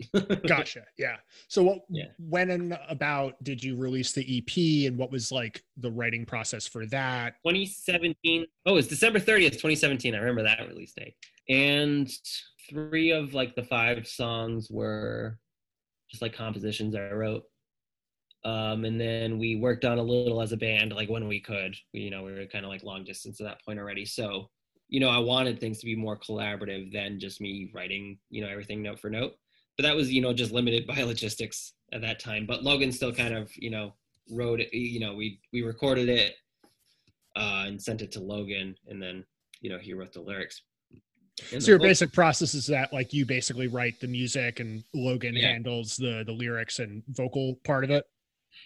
[0.48, 0.84] gotcha.
[0.98, 1.16] Yeah.
[1.48, 1.80] So what?
[1.90, 2.06] Yeah.
[2.20, 6.68] When and about did you release the EP, and what was like the writing process
[6.68, 7.34] for that?
[7.44, 8.46] 2017.
[8.68, 10.14] Oh, it's December 30th, 2017.
[10.14, 11.16] I remember that release date.
[11.50, 12.08] and
[12.70, 15.40] three of like the five songs were
[16.12, 17.44] just like compositions I wrote.
[18.46, 21.76] Um, and then we worked on a little as a band, like when we could.
[21.94, 24.06] We, you know, we were kind of like long distance at that point already.
[24.06, 24.50] So,
[24.88, 28.48] you know, I wanted things to be more collaborative than just me writing, you know,
[28.48, 29.34] everything note for note.
[29.78, 32.46] But that was, you know, just limited by logistics at that time.
[32.46, 33.96] But Logan still kind of, you know,
[34.30, 34.72] wrote it.
[34.74, 36.36] You know, we we recorded it
[37.36, 39.26] uh, and sent it to Logan, and then
[39.62, 40.62] you know he wrote the lyrics.
[41.52, 45.36] And so your basic process is that like you basically write the music and Logan
[45.36, 45.52] yeah.
[45.52, 48.06] handles the the lyrics and vocal part of it.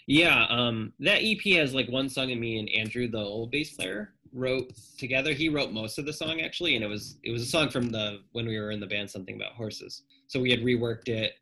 [0.07, 3.75] Yeah, um, that EP has like one song and me and Andrew, the old bass
[3.75, 5.33] player, wrote together.
[5.33, 7.89] He wrote most of the song actually, and it was it was a song from
[7.89, 10.03] the when we were in the band, something about horses.
[10.27, 11.33] So we had reworked it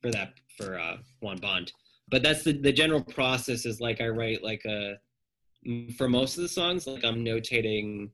[0.00, 1.72] for that for uh, Juan Bond.
[2.08, 3.66] But that's the the general process.
[3.66, 4.98] Is like I write like a
[5.96, 8.10] for most of the songs, like I'm notating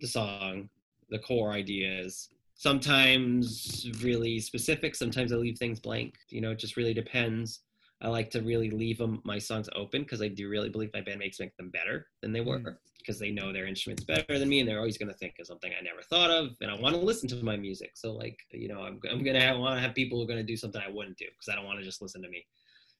[0.00, 0.68] the song,
[1.10, 2.30] the core ideas.
[2.54, 4.94] Sometimes really specific.
[4.94, 6.14] Sometimes I leave things blank.
[6.30, 7.60] You know, it just really depends.
[8.02, 11.00] I like to really leave them my songs open because I do really believe my
[11.00, 13.20] bandmates make them better than they were because mm.
[13.20, 15.72] they know their instruments better than me and they're always going to think of something
[15.72, 17.92] I never thought of and I want to listen to my music.
[17.94, 20.52] So like you know I'm I'm gonna want to have people who are going to
[20.52, 22.44] do something I wouldn't do because I don't want to just listen to me.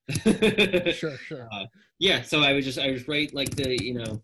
[0.92, 1.48] sure, sure.
[1.52, 1.66] Uh,
[1.98, 4.22] yeah, so I would just I would write like the you know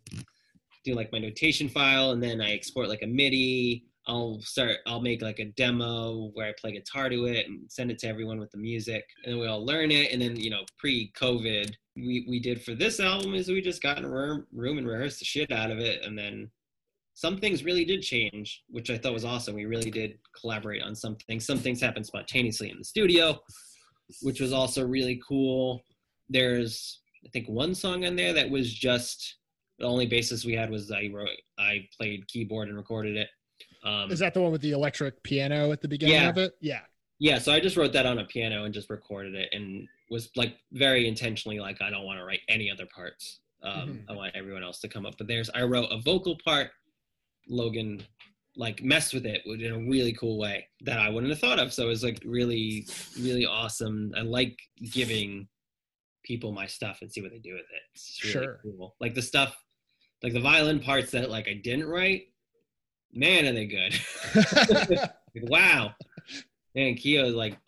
[0.85, 3.85] do like my notation file and then I export like a MIDI.
[4.07, 7.91] I'll start I'll make like a demo where I play guitar to it and send
[7.91, 10.51] it to everyone with the music and then we all learn it and then you
[10.51, 14.47] know pre-COVID we we did for this album is we just got in a room,
[14.53, 16.51] room and rehearsed the shit out of it and then
[17.15, 19.55] some things really did change, which I thought was awesome.
[19.55, 21.41] We really did collaborate on something.
[21.41, 23.39] Some things happened spontaneously in the studio
[24.21, 25.83] which was also really cool.
[26.29, 29.37] There's I think one song in there that was just
[29.79, 31.29] the only basis we had was I wrote
[31.59, 33.29] I played keyboard and recorded it.
[33.85, 36.29] Um, Is that the one with the electric piano at the beginning yeah.
[36.29, 36.55] of it?
[36.61, 36.81] Yeah.
[37.19, 40.31] Yeah, so I just wrote that on a piano and just recorded it and was
[40.35, 43.41] like very intentionally like I don't want to write any other parts.
[43.63, 44.11] Um, mm-hmm.
[44.11, 45.15] I want everyone else to come up.
[45.19, 46.71] But there's I wrote a vocal part.
[47.49, 48.03] Logan
[48.57, 51.73] like messed with it in a really cool way that I wouldn't have thought of.
[51.73, 52.87] So it was like really,
[53.19, 54.13] really awesome.
[54.17, 54.59] I like
[54.91, 55.49] giving
[56.23, 57.83] people my stuff and see what they do with it.
[57.95, 58.61] It's really sure.
[58.63, 58.95] cool.
[59.01, 59.57] Like the stuff,
[60.23, 62.25] like the violin parts that like I didn't write,
[63.13, 64.01] man, are they good.
[64.91, 65.95] like, wow.
[66.75, 67.59] Man, Keo's like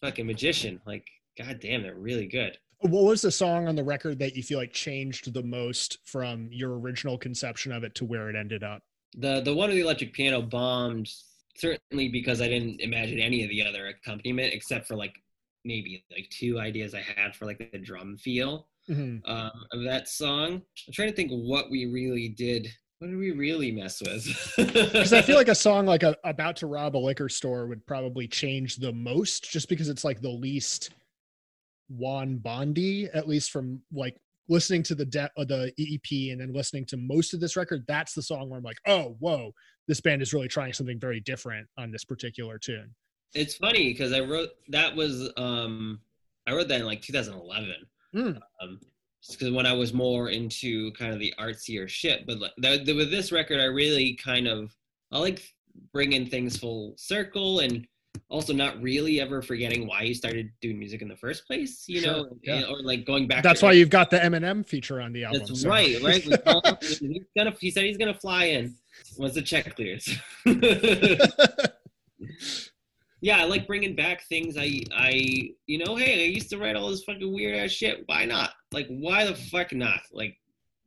[0.00, 0.80] fucking magician.
[0.86, 1.06] Like,
[1.38, 2.58] god damn, they're really good.
[2.80, 6.48] What was the song on the record that you feel like changed the most from
[6.50, 8.82] your original conception of it to where it ended up?
[9.16, 11.08] the the one with the electric piano bombed
[11.56, 15.14] certainly because I didn't imagine any of the other accompaniment except for like
[15.64, 19.30] maybe like two ideas I had for like the drum feel mm-hmm.
[19.30, 20.62] um, of that song.
[20.86, 22.68] I'm trying to think what we really did.
[23.02, 24.54] What did we really mess with?
[24.56, 27.84] Because I feel like a song like a, "About to Rob a Liquor Store" would
[27.84, 30.90] probably change the most, just because it's like the least
[31.88, 34.16] Juan Bondy, at least from like
[34.48, 37.84] listening to the de- uh, the EP and then listening to most of this record,
[37.88, 39.52] that's the song where I'm like, oh, whoa,
[39.88, 42.94] this band is really trying something very different on this particular tune.
[43.34, 45.98] It's funny because I wrote that was um
[46.46, 47.74] I wrote that in like 2011.
[48.14, 48.40] Mm.
[48.62, 48.80] Um,
[49.30, 52.92] because when I was more into kind of the artsier shit, but like, the, the,
[52.94, 54.74] with this record, I really kind of
[55.12, 55.42] I like
[55.92, 57.86] bringing things full circle and
[58.28, 62.00] also not really ever forgetting why you started doing music in the first place, you
[62.00, 62.60] sure, know, yeah.
[62.60, 63.42] Eh, or like going back.
[63.42, 65.40] That's why like, you've got the Eminem feature on the album.
[65.46, 65.68] That's so.
[65.68, 66.22] right, right.
[66.82, 68.74] he's gonna, he said he's gonna fly in
[69.16, 70.18] once the check clears.
[73.22, 76.76] yeah, I like bringing back things I, I, you know, hey, I used to write
[76.76, 78.04] all this fucking weird ass shit.
[78.06, 78.50] Why not?
[78.72, 80.00] Like, why the fuck not?
[80.12, 80.36] Like,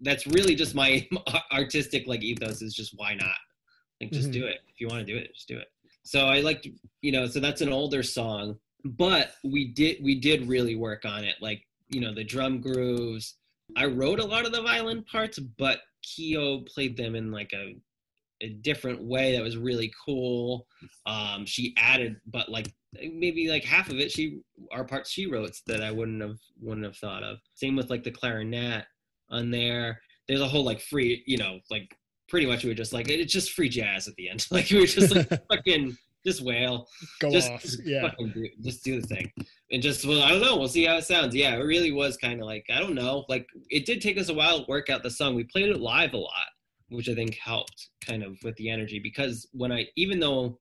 [0.02, 1.08] that's really just my
[1.52, 3.36] artistic like ethos is just why not?
[4.00, 4.42] Like, just mm-hmm.
[4.42, 4.60] do it.
[4.68, 5.70] If you want to do it, just do it
[6.06, 6.72] so I like
[7.02, 11.26] you know so that's an older song but we did we did really work on
[11.26, 13.36] it like you know the drum grooves
[13.76, 17.76] I wrote a lot of the violin parts but Keo played them in like a
[18.42, 20.68] a different way that was really cool.
[21.06, 24.40] Um she added but like maybe like half of it she
[24.72, 27.38] our parts she wrote that I wouldn't have wouldn't have thought of.
[27.54, 28.86] Same with like the clarinet
[29.30, 30.02] on there.
[30.28, 31.96] There's a whole like free you know like
[32.28, 34.46] pretty much we were just like it's just free jazz at the end.
[34.52, 36.88] Like we were just like fucking just wail,
[37.20, 39.32] go just, off, yeah, do, just do the thing,
[39.72, 41.36] and just well, I don't know, we'll see how it sounds.
[41.36, 44.30] Yeah, it really was kind of like I don't know, like it did take us
[44.30, 45.36] a while to work out the song.
[45.36, 46.48] We played it live a lot,
[46.90, 50.60] which I think helped kind of with the energy because when I even though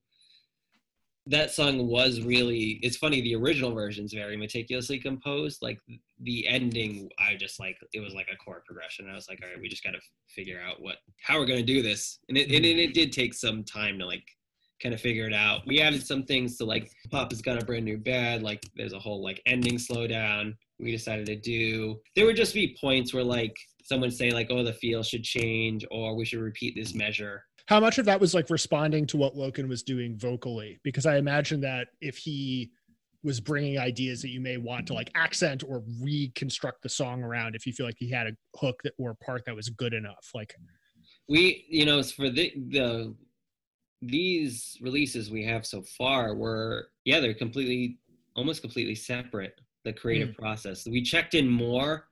[1.27, 5.79] that song was really it's funny the original version's very meticulously composed like
[6.21, 9.49] the ending i just like it was like a chord progression i was like all
[9.49, 12.37] right we just got to figure out what how we're going to do this and
[12.37, 14.27] it, and it, it did take some time to like
[14.85, 15.67] kind of figure it out.
[15.67, 18.93] We added some things to like pop has got a brand new bed, like there's
[18.93, 22.01] a whole like ending slowdown we decided to do.
[22.15, 25.87] There would just be points where like someone say like, oh, the feel should change
[25.91, 27.45] or we should repeat this measure.
[27.67, 30.81] How much of that was like responding to what Logan was doing vocally?
[30.83, 32.73] Because I imagine that if he
[33.23, 37.55] was bringing ideas that you may want to like accent or reconstruct the song around
[37.55, 39.95] if you feel like he had a hook that or a part that was good
[39.95, 40.55] enough like
[41.27, 43.15] we you know for the the
[44.03, 47.99] these releases we have so far were yeah they're completely
[48.37, 50.37] almost completely separate the creative mm.
[50.37, 52.09] process we checked in more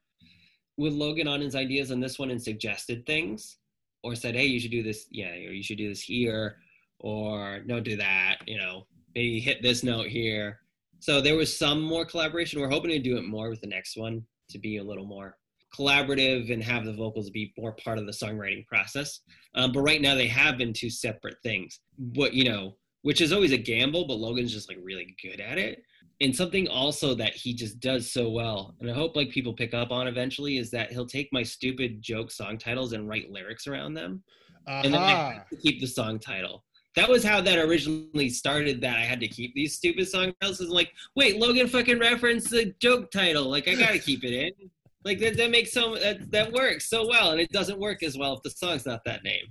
[0.82, 3.58] with logan on his ideas on this one and suggested things
[4.02, 6.56] or said hey you should do this yeah or you should do this here
[7.00, 10.58] or don't do that you know maybe hit this note here
[11.00, 13.96] so there was some more collaboration we're hoping to do it more with the next
[13.96, 15.36] one to be a little more
[15.76, 19.20] collaborative and have the vocals be more part of the songwriting process.
[19.54, 21.80] Um, but right now they have been two separate things.
[21.96, 25.58] What you know, which is always a gamble, but Logan's just like really good at
[25.58, 25.82] it.
[26.22, 29.74] And something also that he just does so well, and I hope like people pick
[29.74, 33.66] up on eventually, is that he'll take my stupid joke song titles and write lyrics
[33.66, 34.22] around them,
[34.68, 34.82] uh-huh.
[34.84, 36.64] and then I have to keep the song title.
[36.94, 38.80] That was how that originally started.
[38.82, 40.60] That I had to keep these stupid song titles.
[40.60, 43.50] Is like, wait, Logan fucking referenced the joke title.
[43.50, 44.70] Like, I gotta keep it in.
[45.04, 48.16] Like that, that makes so that, that works so well, and it doesn't work as
[48.16, 49.46] well if the song's not that name.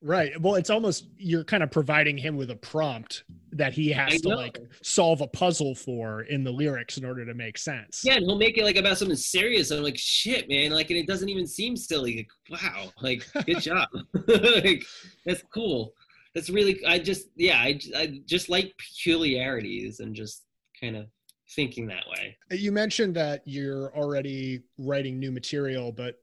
[0.00, 0.40] Right.
[0.40, 4.28] Well, it's almost you're kind of providing him with a prompt that he has to
[4.28, 8.00] like solve a puzzle for in the lyrics in order to make sense.
[8.02, 9.70] Yeah, and he'll make it like about something serious.
[9.70, 10.70] I'm like, shit, man.
[10.70, 12.28] Like, and it doesn't even seem silly.
[12.50, 12.90] Like, wow.
[13.00, 13.88] Like, good job.
[14.26, 14.84] like,
[15.26, 15.92] that's cool.
[16.34, 16.84] That's really.
[16.86, 20.44] I just, yeah, I, I just like peculiarities and just
[20.80, 21.06] kind of
[21.54, 22.36] thinking that way.
[22.50, 26.16] You mentioned that you're already writing new material, but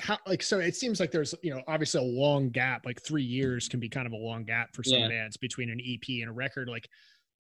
[0.00, 3.22] how like so it seems like there's you know obviously a long gap like three
[3.22, 5.08] years can be kind of a long gap for some yeah.
[5.08, 6.88] bands between an ep and a record like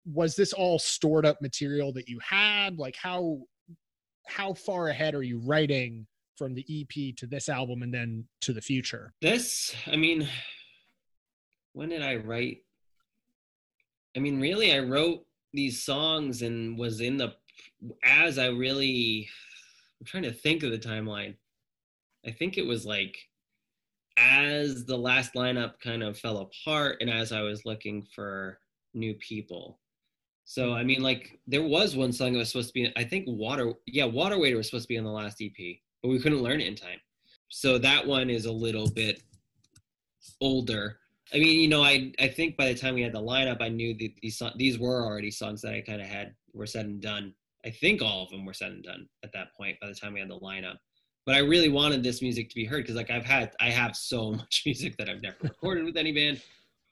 [0.05, 3.39] was this all stored up material that you had like how
[4.27, 6.05] how far ahead are you writing
[6.37, 10.27] from the ep to this album and then to the future this i mean
[11.73, 12.59] when did i write
[14.15, 17.33] i mean really i wrote these songs and was in the
[18.03, 19.27] as I really
[19.99, 21.35] I'm trying to think of the timeline.
[22.25, 23.17] I think it was like
[24.17, 28.59] as the last lineup kind of fell apart and as I was looking for
[28.93, 29.79] new people.
[30.45, 33.25] So I mean like there was one song that was supposed to be I think
[33.27, 36.43] Water yeah, Water Waiter was supposed to be on the last EP, but we couldn't
[36.43, 36.99] learn it in time.
[37.49, 39.21] So that one is a little bit
[40.41, 40.99] older
[41.33, 43.69] I mean, you know, I I think by the time we had the lineup, I
[43.69, 47.01] knew that these these were already songs that I kind of had were said and
[47.01, 47.33] done.
[47.65, 50.13] I think all of them were said and done at that point by the time
[50.13, 50.77] we had the lineup.
[51.25, 53.95] But I really wanted this music to be heard because like I've had I have
[53.95, 56.41] so much music that I've never recorded with any band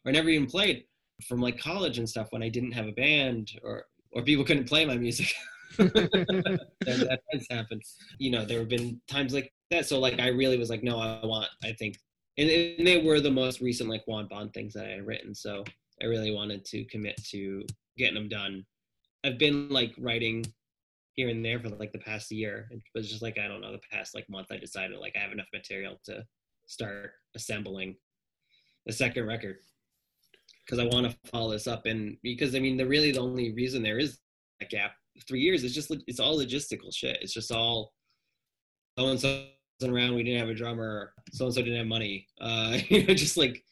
[0.06, 0.86] or never even played
[1.28, 4.68] from like college and stuff when I didn't have a band or or people couldn't
[4.68, 5.34] play my music.
[5.78, 7.20] that,
[7.50, 7.80] that.
[8.18, 9.86] You know, there have been times like that.
[9.88, 11.98] So like I really was like, no, I want I think
[12.38, 15.36] and, and they were the most recent like Juan Bond things that I had written.
[15.36, 15.64] So
[16.02, 17.66] I really wanted to commit to
[17.98, 18.66] getting them done.
[19.24, 20.46] I've been like writing
[21.14, 22.68] here and there for like the past year.
[22.72, 24.47] It was just like I don't know the past like month.
[24.51, 26.24] I decided like I have enough material to
[26.68, 27.95] start assembling
[28.86, 29.57] the second record
[30.66, 33.53] because I want to follow this up and because I mean the really the only
[33.53, 34.20] reason there is
[34.62, 34.93] a gap
[35.28, 37.18] three years is just it's all logistical shit.
[37.22, 37.93] It's just all
[38.97, 39.45] so and so
[39.84, 40.16] around.
[40.16, 41.14] We didn't have a drummer.
[41.32, 42.28] So and so didn't have money.
[42.39, 43.64] Uh, you know, just like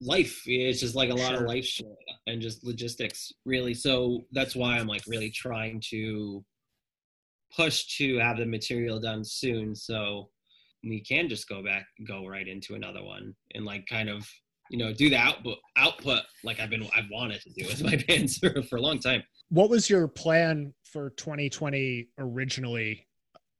[0.00, 0.42] life.
[0.46, 1.42] It's just like a lot sure.
[1.42, 1.86] of life shit
[2.26, 3.74] and just logistics, really.
[3.74, 6.44] So that's why I'm like really trying to
[7.54, 10.30] push to have the material done soon, so
[10.82, 14.28] we can just go back, go right into another one, and like kind of
[14.70, 17.96] you know do the output output like I've been I've wanted to do with my
[18.08, 19.22] bands for, for a long time.
[19.50, 23.06] What was your plan for 2020 originally?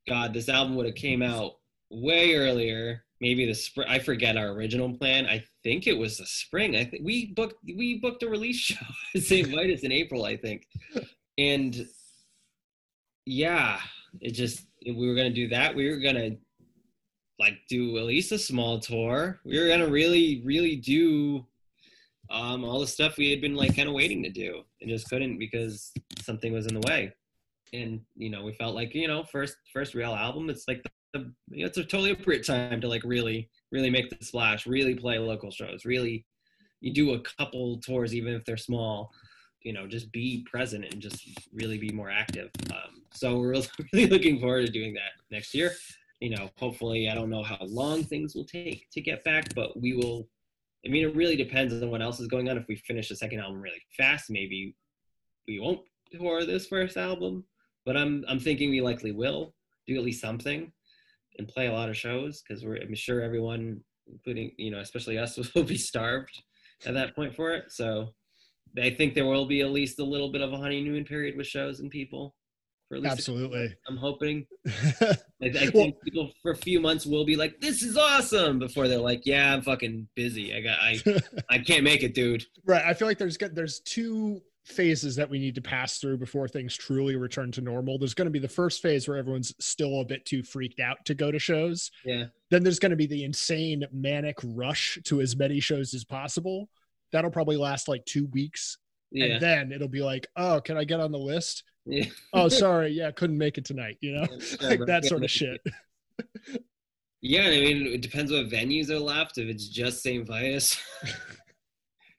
[0.08, 1.52] God, this album would have came out
[1.90, 3.04] way earlier.
[3.24, 3.88] Maybe the spring.
[3.88, 5.24] I forget our original plan.
[5.24, 6.76] I think it was the spring.
[6.76, 9.48] I think we booked we booked a release show at St.
[9.48, 10.26] Vitus in April.
[10.26, 10.66] I think,
[11.38, 11.88] and
[13.24, 13.80] yeah,
[14.20, 15.74] it just we were gonna do that.
[15.74, 16.32] We were gonna
[17.38, 19.40] like do at least a small tour.
[19.46, 21.46] We were gonna really really do
[22.28, 25.08] um, all the stuff we had been like kind of waiting to do and just
[25.08, 27.10] couldn't because something was in the way
[27.72, 30.82] and you know we felt like you know first first real album it's like
[31.14, 35.18] the, it's a totally appropriate time to like really really make the splash really play
[35.18, 36.24] local shows really
[36.80, 39.10] you do a couple tours even if they're small
[39.62, 43.54] you know just be present and just really be more active um, so we're
[43.92, 45.72] really looking forward to doing that next year
[46.20, 49.80] you know hopefully i don't know how long things will take to get back but
[49.80, 50.28] we will
[50.86, 52.58] I mean, it really depends on what else is going on.
[52.58, 54.76] If we finish the second album really fast, maybe
[55.48, 55.80] we won't
[56.12, 57.44] tour this first album.
[57.86, 59.54] But I'm I'm thinking we likely will
[59.86, 60.72] do at least something
[61.38, 65.18] and play a lot of shows because we're I'm sure everyone, including you know especially
[65.18, 66.42] us, will be starved
[66.86, 67.70] at that point for it.
[67.70, 68.10] So
[68.80, 71.46] I think there will be at least a little bit of a honeymoon period with
[71.46, 72.34] shows and people.
[72.88, 73.74] For at least Absolutely.
[73.88, 74.46] I'm hoping.
[74.66, 78.58] I, I think well, people for a few months will be like, "This is awesome,"
[78.58, 80.54] before they're like, "Yeah, I'm fucking busy.
[80.54, 81.00] I got, I,
[81.50, 82.84] I can't make it, dude." Right.
[82.84, 86.76] I feel like there's there's two phases that we need to pass through before things
[86.76, 87.98] truly return to normal.
[87.98, 91.04] There's going to be the first phase where everyone's still a bit too freaked out
[91.04, 91.90] to go to shows.
[92.04, 92.26] Yeah.
[92.50, 96.68] Then there's going to be the insane manic rush to as many shows as possible.
[97.12, 98.78] That'll probably last like two weeks.
[99.10, 99.26] Yeah.
[99.26, 101.62] And then it'll be like, oh, can I get on the list?
[101.84, 102.06] Yeah.
[102.32, 102.90] oh, sorry.
[102.90, 103.98] Yeah, couldn't make it tonight.
[104.00, 105.60] You know, yeah, like that sort of shit.
[107.20, 109.36] yeah, I mean, it depends what venues are left.
[109.36, 110.26] If it's just St.
[110.26, 110.80] Vitus,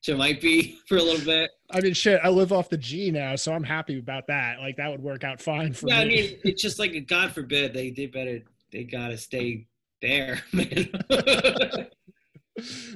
[0.08, 1.52] it might be for a little bit.
[1.72, 4.60] I mean, shit, I live off the G now, so I'm happy about that.
[4.60, 6.04] Like that would work out fine for yeah, me.
[6.04, 8.40] I mean, it's just like God forbid they they better
[8.72, 9.68] they gotta stay
[10.02, 10.90] there, man.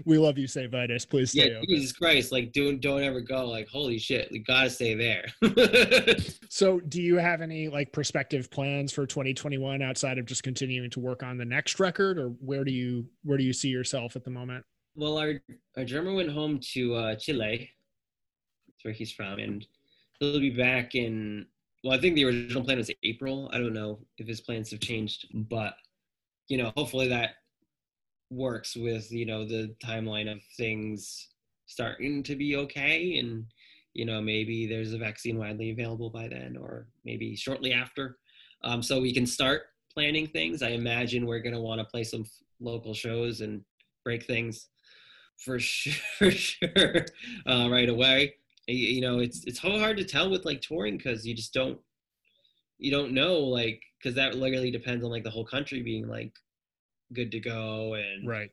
[0.06, 0.72] we love you, St.
[0.72, 1.06] Vitus.
[1.06, 1.50] Please stay.
[1.52, 1.70] Yeah, open.
[1.70, 2.32] Jesus Christ!
[2.32, 3.48] Like, don't don't ever go.
[3.48, 5.26] Like, holy shit, we gotta stay there.
[6.50, 11.00] so, do you have any like prospective plans for 2021 outside of just continuing to
[11.00, 14.24] work on the next record, or where do you where do you see yourself at
[14.24, 14.64] the moment?
[14.96, 15.42] Well, our
[15.78, 17.70] our drummer went home to uh, Chile.
[18.68, 19.66] That's where he's from, and
[20.20, 21.46] he'll be back in.
[21.84, 23.50] Well, I think the original plan was April.
[23.54, 25.76] I don't know if his plans have changed, but
[26.50, 27.36] you know, hopefully that
[28.30, 31.30] works with you know the timeline of things
[31.68, 33.46] starting to be okay, and
[33.94, 38.18] you know maybe there's a vaccine widely available by then, or maybe shortly after,
[38.64, 40.62] um, so we can start planning things.
[40.62, 42.26] I imagine we're going to want to play some
[42.60, 43.64] local shows and
[44.04, 44.68] break things
[45.44, 47.06] for sure, for sure
[47.48, 48.36] uh, right away.
[48.68, 51.80] You know, it's it's so hard to tell with like touring because you just don't
[52.80, 56.32] you don't know like because that literally depends on like the whole country being like
[57.14, 58.52] good to go and right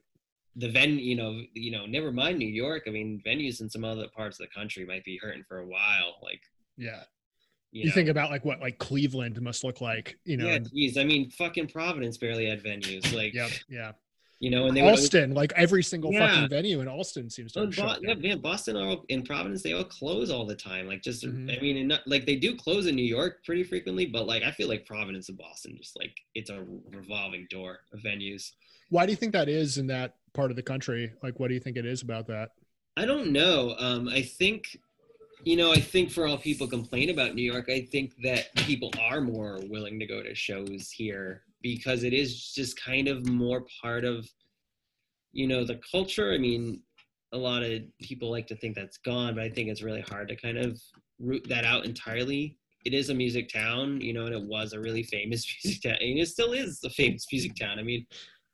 [0.56, 3.84] the venue you know you know never mind new york i mean venues in some
[3.84, 6.40] other parts of the country might be hurting for a while like
[6.76, 7.02] yeah
[7.72, 7.94] you, you know.
[7.94, 11.30] think about like what like cleveland must look like you know yeah geez, i mean
[11.30, 13.92] fucking providence barely had venues like yeah yeah
[14.38, 16.28] you know, and they Austin, like every single yeah.
[16.28, 17.66] fucking venue in Austin seems to.
[17.68, 20.86] Bo- yeah, man, Boston all, in Providence, they all close all the time.
[20.86, 21.50] Like, just mm-hmm.
[21.50, 24.50] I mean, not, like they do close in New York pretty frequently, but like I
[24.50, 28.52] feel like Providence and Boston, just like it's a revolving door of venues.
[28.90, 31.12] Why do you think that is in that part of the country?
[31.22, 32.50] Like, what do you think it is about that?
[32.96, 33.74] I don't know.
[33.78, 34.78] Um, I think,
[35.44, 38.90] you know, I think for all people complain about New York, I think that people
[39.00, 41.42] are more willing to go to shows here
[41.74, 44.28] because it is just kind of more part of
[45.32, 46.32] you know the culture.
[46.32, 46.82] I mean
[47.32, 50.28] a lot of people like to think that's gone but i think it's really hard
[50.28, 50.80] to kind of
[51.18, 52.56] root that out entirely.
[52.84, 55.96] It is a music town you know and it was a really famous music town
[56.00, 57.78] and it still is a famous music town.
[57.78, 58.06] I mean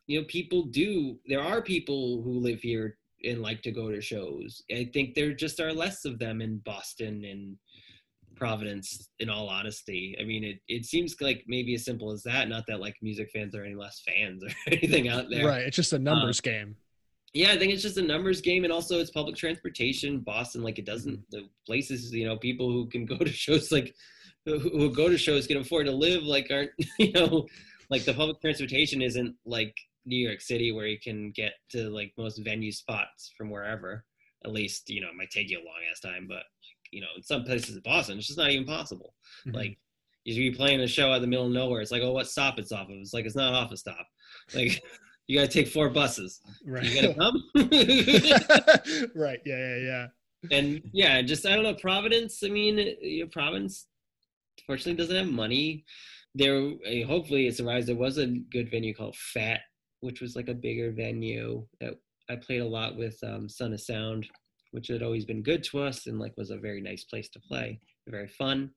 [0.06, 4.00] you know people do there are people who live here and like to go to
[4.00, 4.62] shows.
[4.72, 7.56] I think there just are less of them in boston and
[8.36, 10.16] Providence, in all honesty.
[10.20, 13.30] I mean, it, it seems like maybe as simple as that, not that like music
[13.32, 15.46] fans are any less fans or anything out there.
[15.46, 15.62] Right.
[15.62, 16.76] It's just a numbers um, game.
[17.34, 18.64] Yeah, I think it's just a numbers game.
[18.64, 20.20] And also it's public transportation.
[20.20, 21.36] Boston, like it doesn't, mm-hmm.
[21.36, 23.94] the places, you know, people who can go to shows, like
[24.44, 27.46] who, who go to shows can afford to live, like aren't, you know,
[27.90, 32.12] like the public transportation isn't like New York City where you can get to like
[32.18, 34.04] most venue spots from wherever.
[34.44, 36.42] At least, you know, it might take you a long ass time, but
[36.92, 39.14] you know, in some places in Boston, it's just not even possible.
[39.46, 39.56] Mm-hmm.
[39.56, 39.78] Like
[40.24, 41.80] you should be playing a show out in the middle of nowhere.
[41.80, 42.96] It's like, oh, what stop it's off of?
[42.96, 44.06] It's like it's not off a stop.
[44.54, 44.82] Like
[45.26, 46.40] you got to take four buses.
[46.64, 46.84] Right.
[46.84, 47.14] You got to
[48.94, 49.10] come.
[49.16, 49.40] right.
[49.44, 49.58] Yeah.
[49.58, 49.76] Yeah.
[49.76, 50.06] Yeah.
[50.50, 51.74] And yeah, just I don't know.
[51.74, 52.42] Providence.
[52.44, 53.86] I mean, you know, Providence,
[54.66, 55.84] fortunately, doesn't have money.
[56.34, 56.72] There,
[57.06, 57.86] hopefully, it survives.
[57.86, 59.60] There was a good venue called Fete,
[60.00, 61.94] which was like a bigger venue that
[62.28, 64.26] I played a lot with um, Son of Sound
[64.72, 67.40] which had always been good to us and like was a very nice place to
[67.40, 68.70] play, very fun,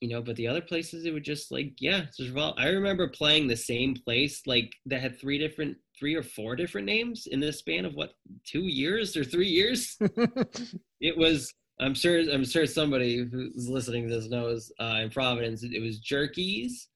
[0.00, 0.22] you know.
[0.22, 3.94] But the other places, it would just like yeah, just I remember playing the same
[3.94, 7.94] place like that had three different, three or four different names in the span of
[7.94, 9.96] what two years or three years.
[11.00, 11.52] it was.
[11.80, 12.20] I'm sure.
[12.20, 14.72] I'm sure somebody who's listening to this knows.
[14.80, 16.86] Uh, in Providence, it was Jerkies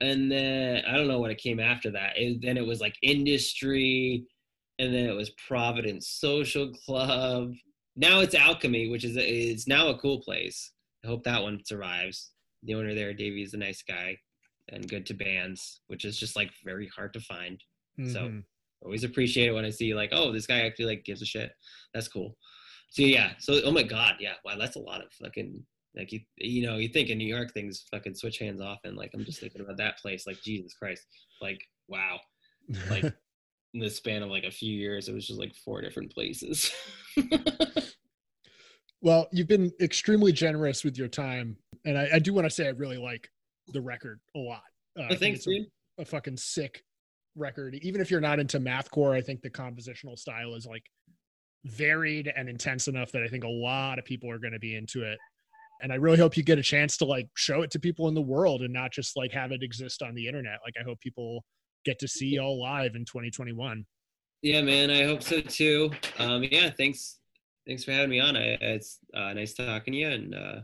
[0.00, 2.16] and then I don't know what it came after that.
[2.16, 4.24] It, then it was like industry,
[4.78, 7.52] and then it was Providence Social Club.
[7.96, 10.72] Now it's Alchemy, which is is now a cool place.
[11.04, 12.30] I hope that one survives.
[12.62, 14.16] The owner there, Davey, is a nice guy
[14.70, 17.62] and good to bands, which is just like very hard to find.
[17.98, 18.12] Mm-hmm.
[18.12, 18.42] So
[18.84, 21.50] always appreciate it when I see like, oh, this guy actually like gives a shit.
[21.94, 22.36] That's cool.
[22.90, 25.62] So yeah, so oh my god, yeah, wow, that's a lot of fucking
[25.96, 28.96] like you you know you think in New York things fucking switch hands often.
[28.96, 30.26] Like I'm just thinking about that place.
[30.26, 31.06] Like Jesus Christ,
[31.42, 32.18] like wow,
[32.90, 33.04] like
[33.78, 36.72] in the span of like a few years, it was just like four different places.
[39.00, 42.66] well, you've been extremely generous with your time, and I, I do want to say
[42.66, 43.28] I really like
[43.68, 44.62] the record a lot.
[44.98, 45.66] Uh, oh, thanks, dude.
[45.98, 46.82] A, a fucking sick
[47.36, 47.76] record.
[47.82, 50.84] Even if you're not into mathcore, I think the compositional style is like
[51.64, 54.74] varied and intense enough that I think a lot of people are going to be
[54.74, 55.18] into it.
[55.82, 58.14] And I really hope you get a chance to like show it to people in
[58.14, 60.58] the world and not just like have it exist on the internet.
[60.64, 61.44] Like I hope people
[61.84, 63.84] get to see y'all live in 2021.
[64.42, 65.90] Yeah, man, I hope so too.
[66.18, 67.18] Um, yeah, thanks,
[67.66, 68.36] thanks for having me on.
[68.36, 70.60] I, it's uh, nice talking to you, and uh,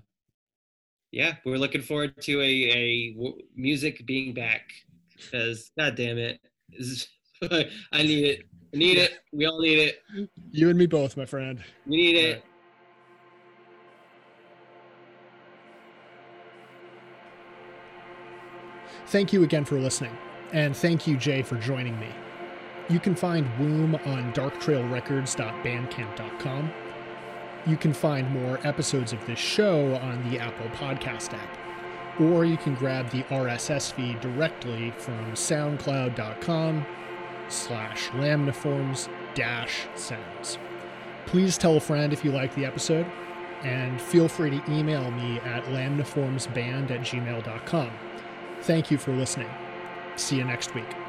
[1.10, 4.70] yeah, we're looking forward to a, a music being back
[5.16, 6.40] because, god damn it,
[7.92, 8.44] I need it.
[8.72, 9.12] I need it.
[9.32, 10.02] We all need it.
[10.50, 11.62] You and me both, my friend.
[11.86, 12.32] We need it.
[12.34, 12.44] Right.
[19.06, 20.16] Thank you again for listening,
[20.55, 22.09] and thank you, Jay, for joining me.
[22.89, 26.72] You can find Womb on darktrailrecords.bandcamp.com.
[27.66, 31.59] You can find more episodes of this show on the Apple Podcast app,
[32.20, 36.86] or you can grab the RSS feed directly from soundcloud.com
[37.48, 40.59] slash lamniforms dash sounds.
[41.26, 43.06] Please tell a friend if you like the episode,
[43.62, 47.90] and feel free to email me at lamniformsband at gmail.com.
[48.60, 49.48] Thank you for listening.
[50.16, 51.03] See you next week.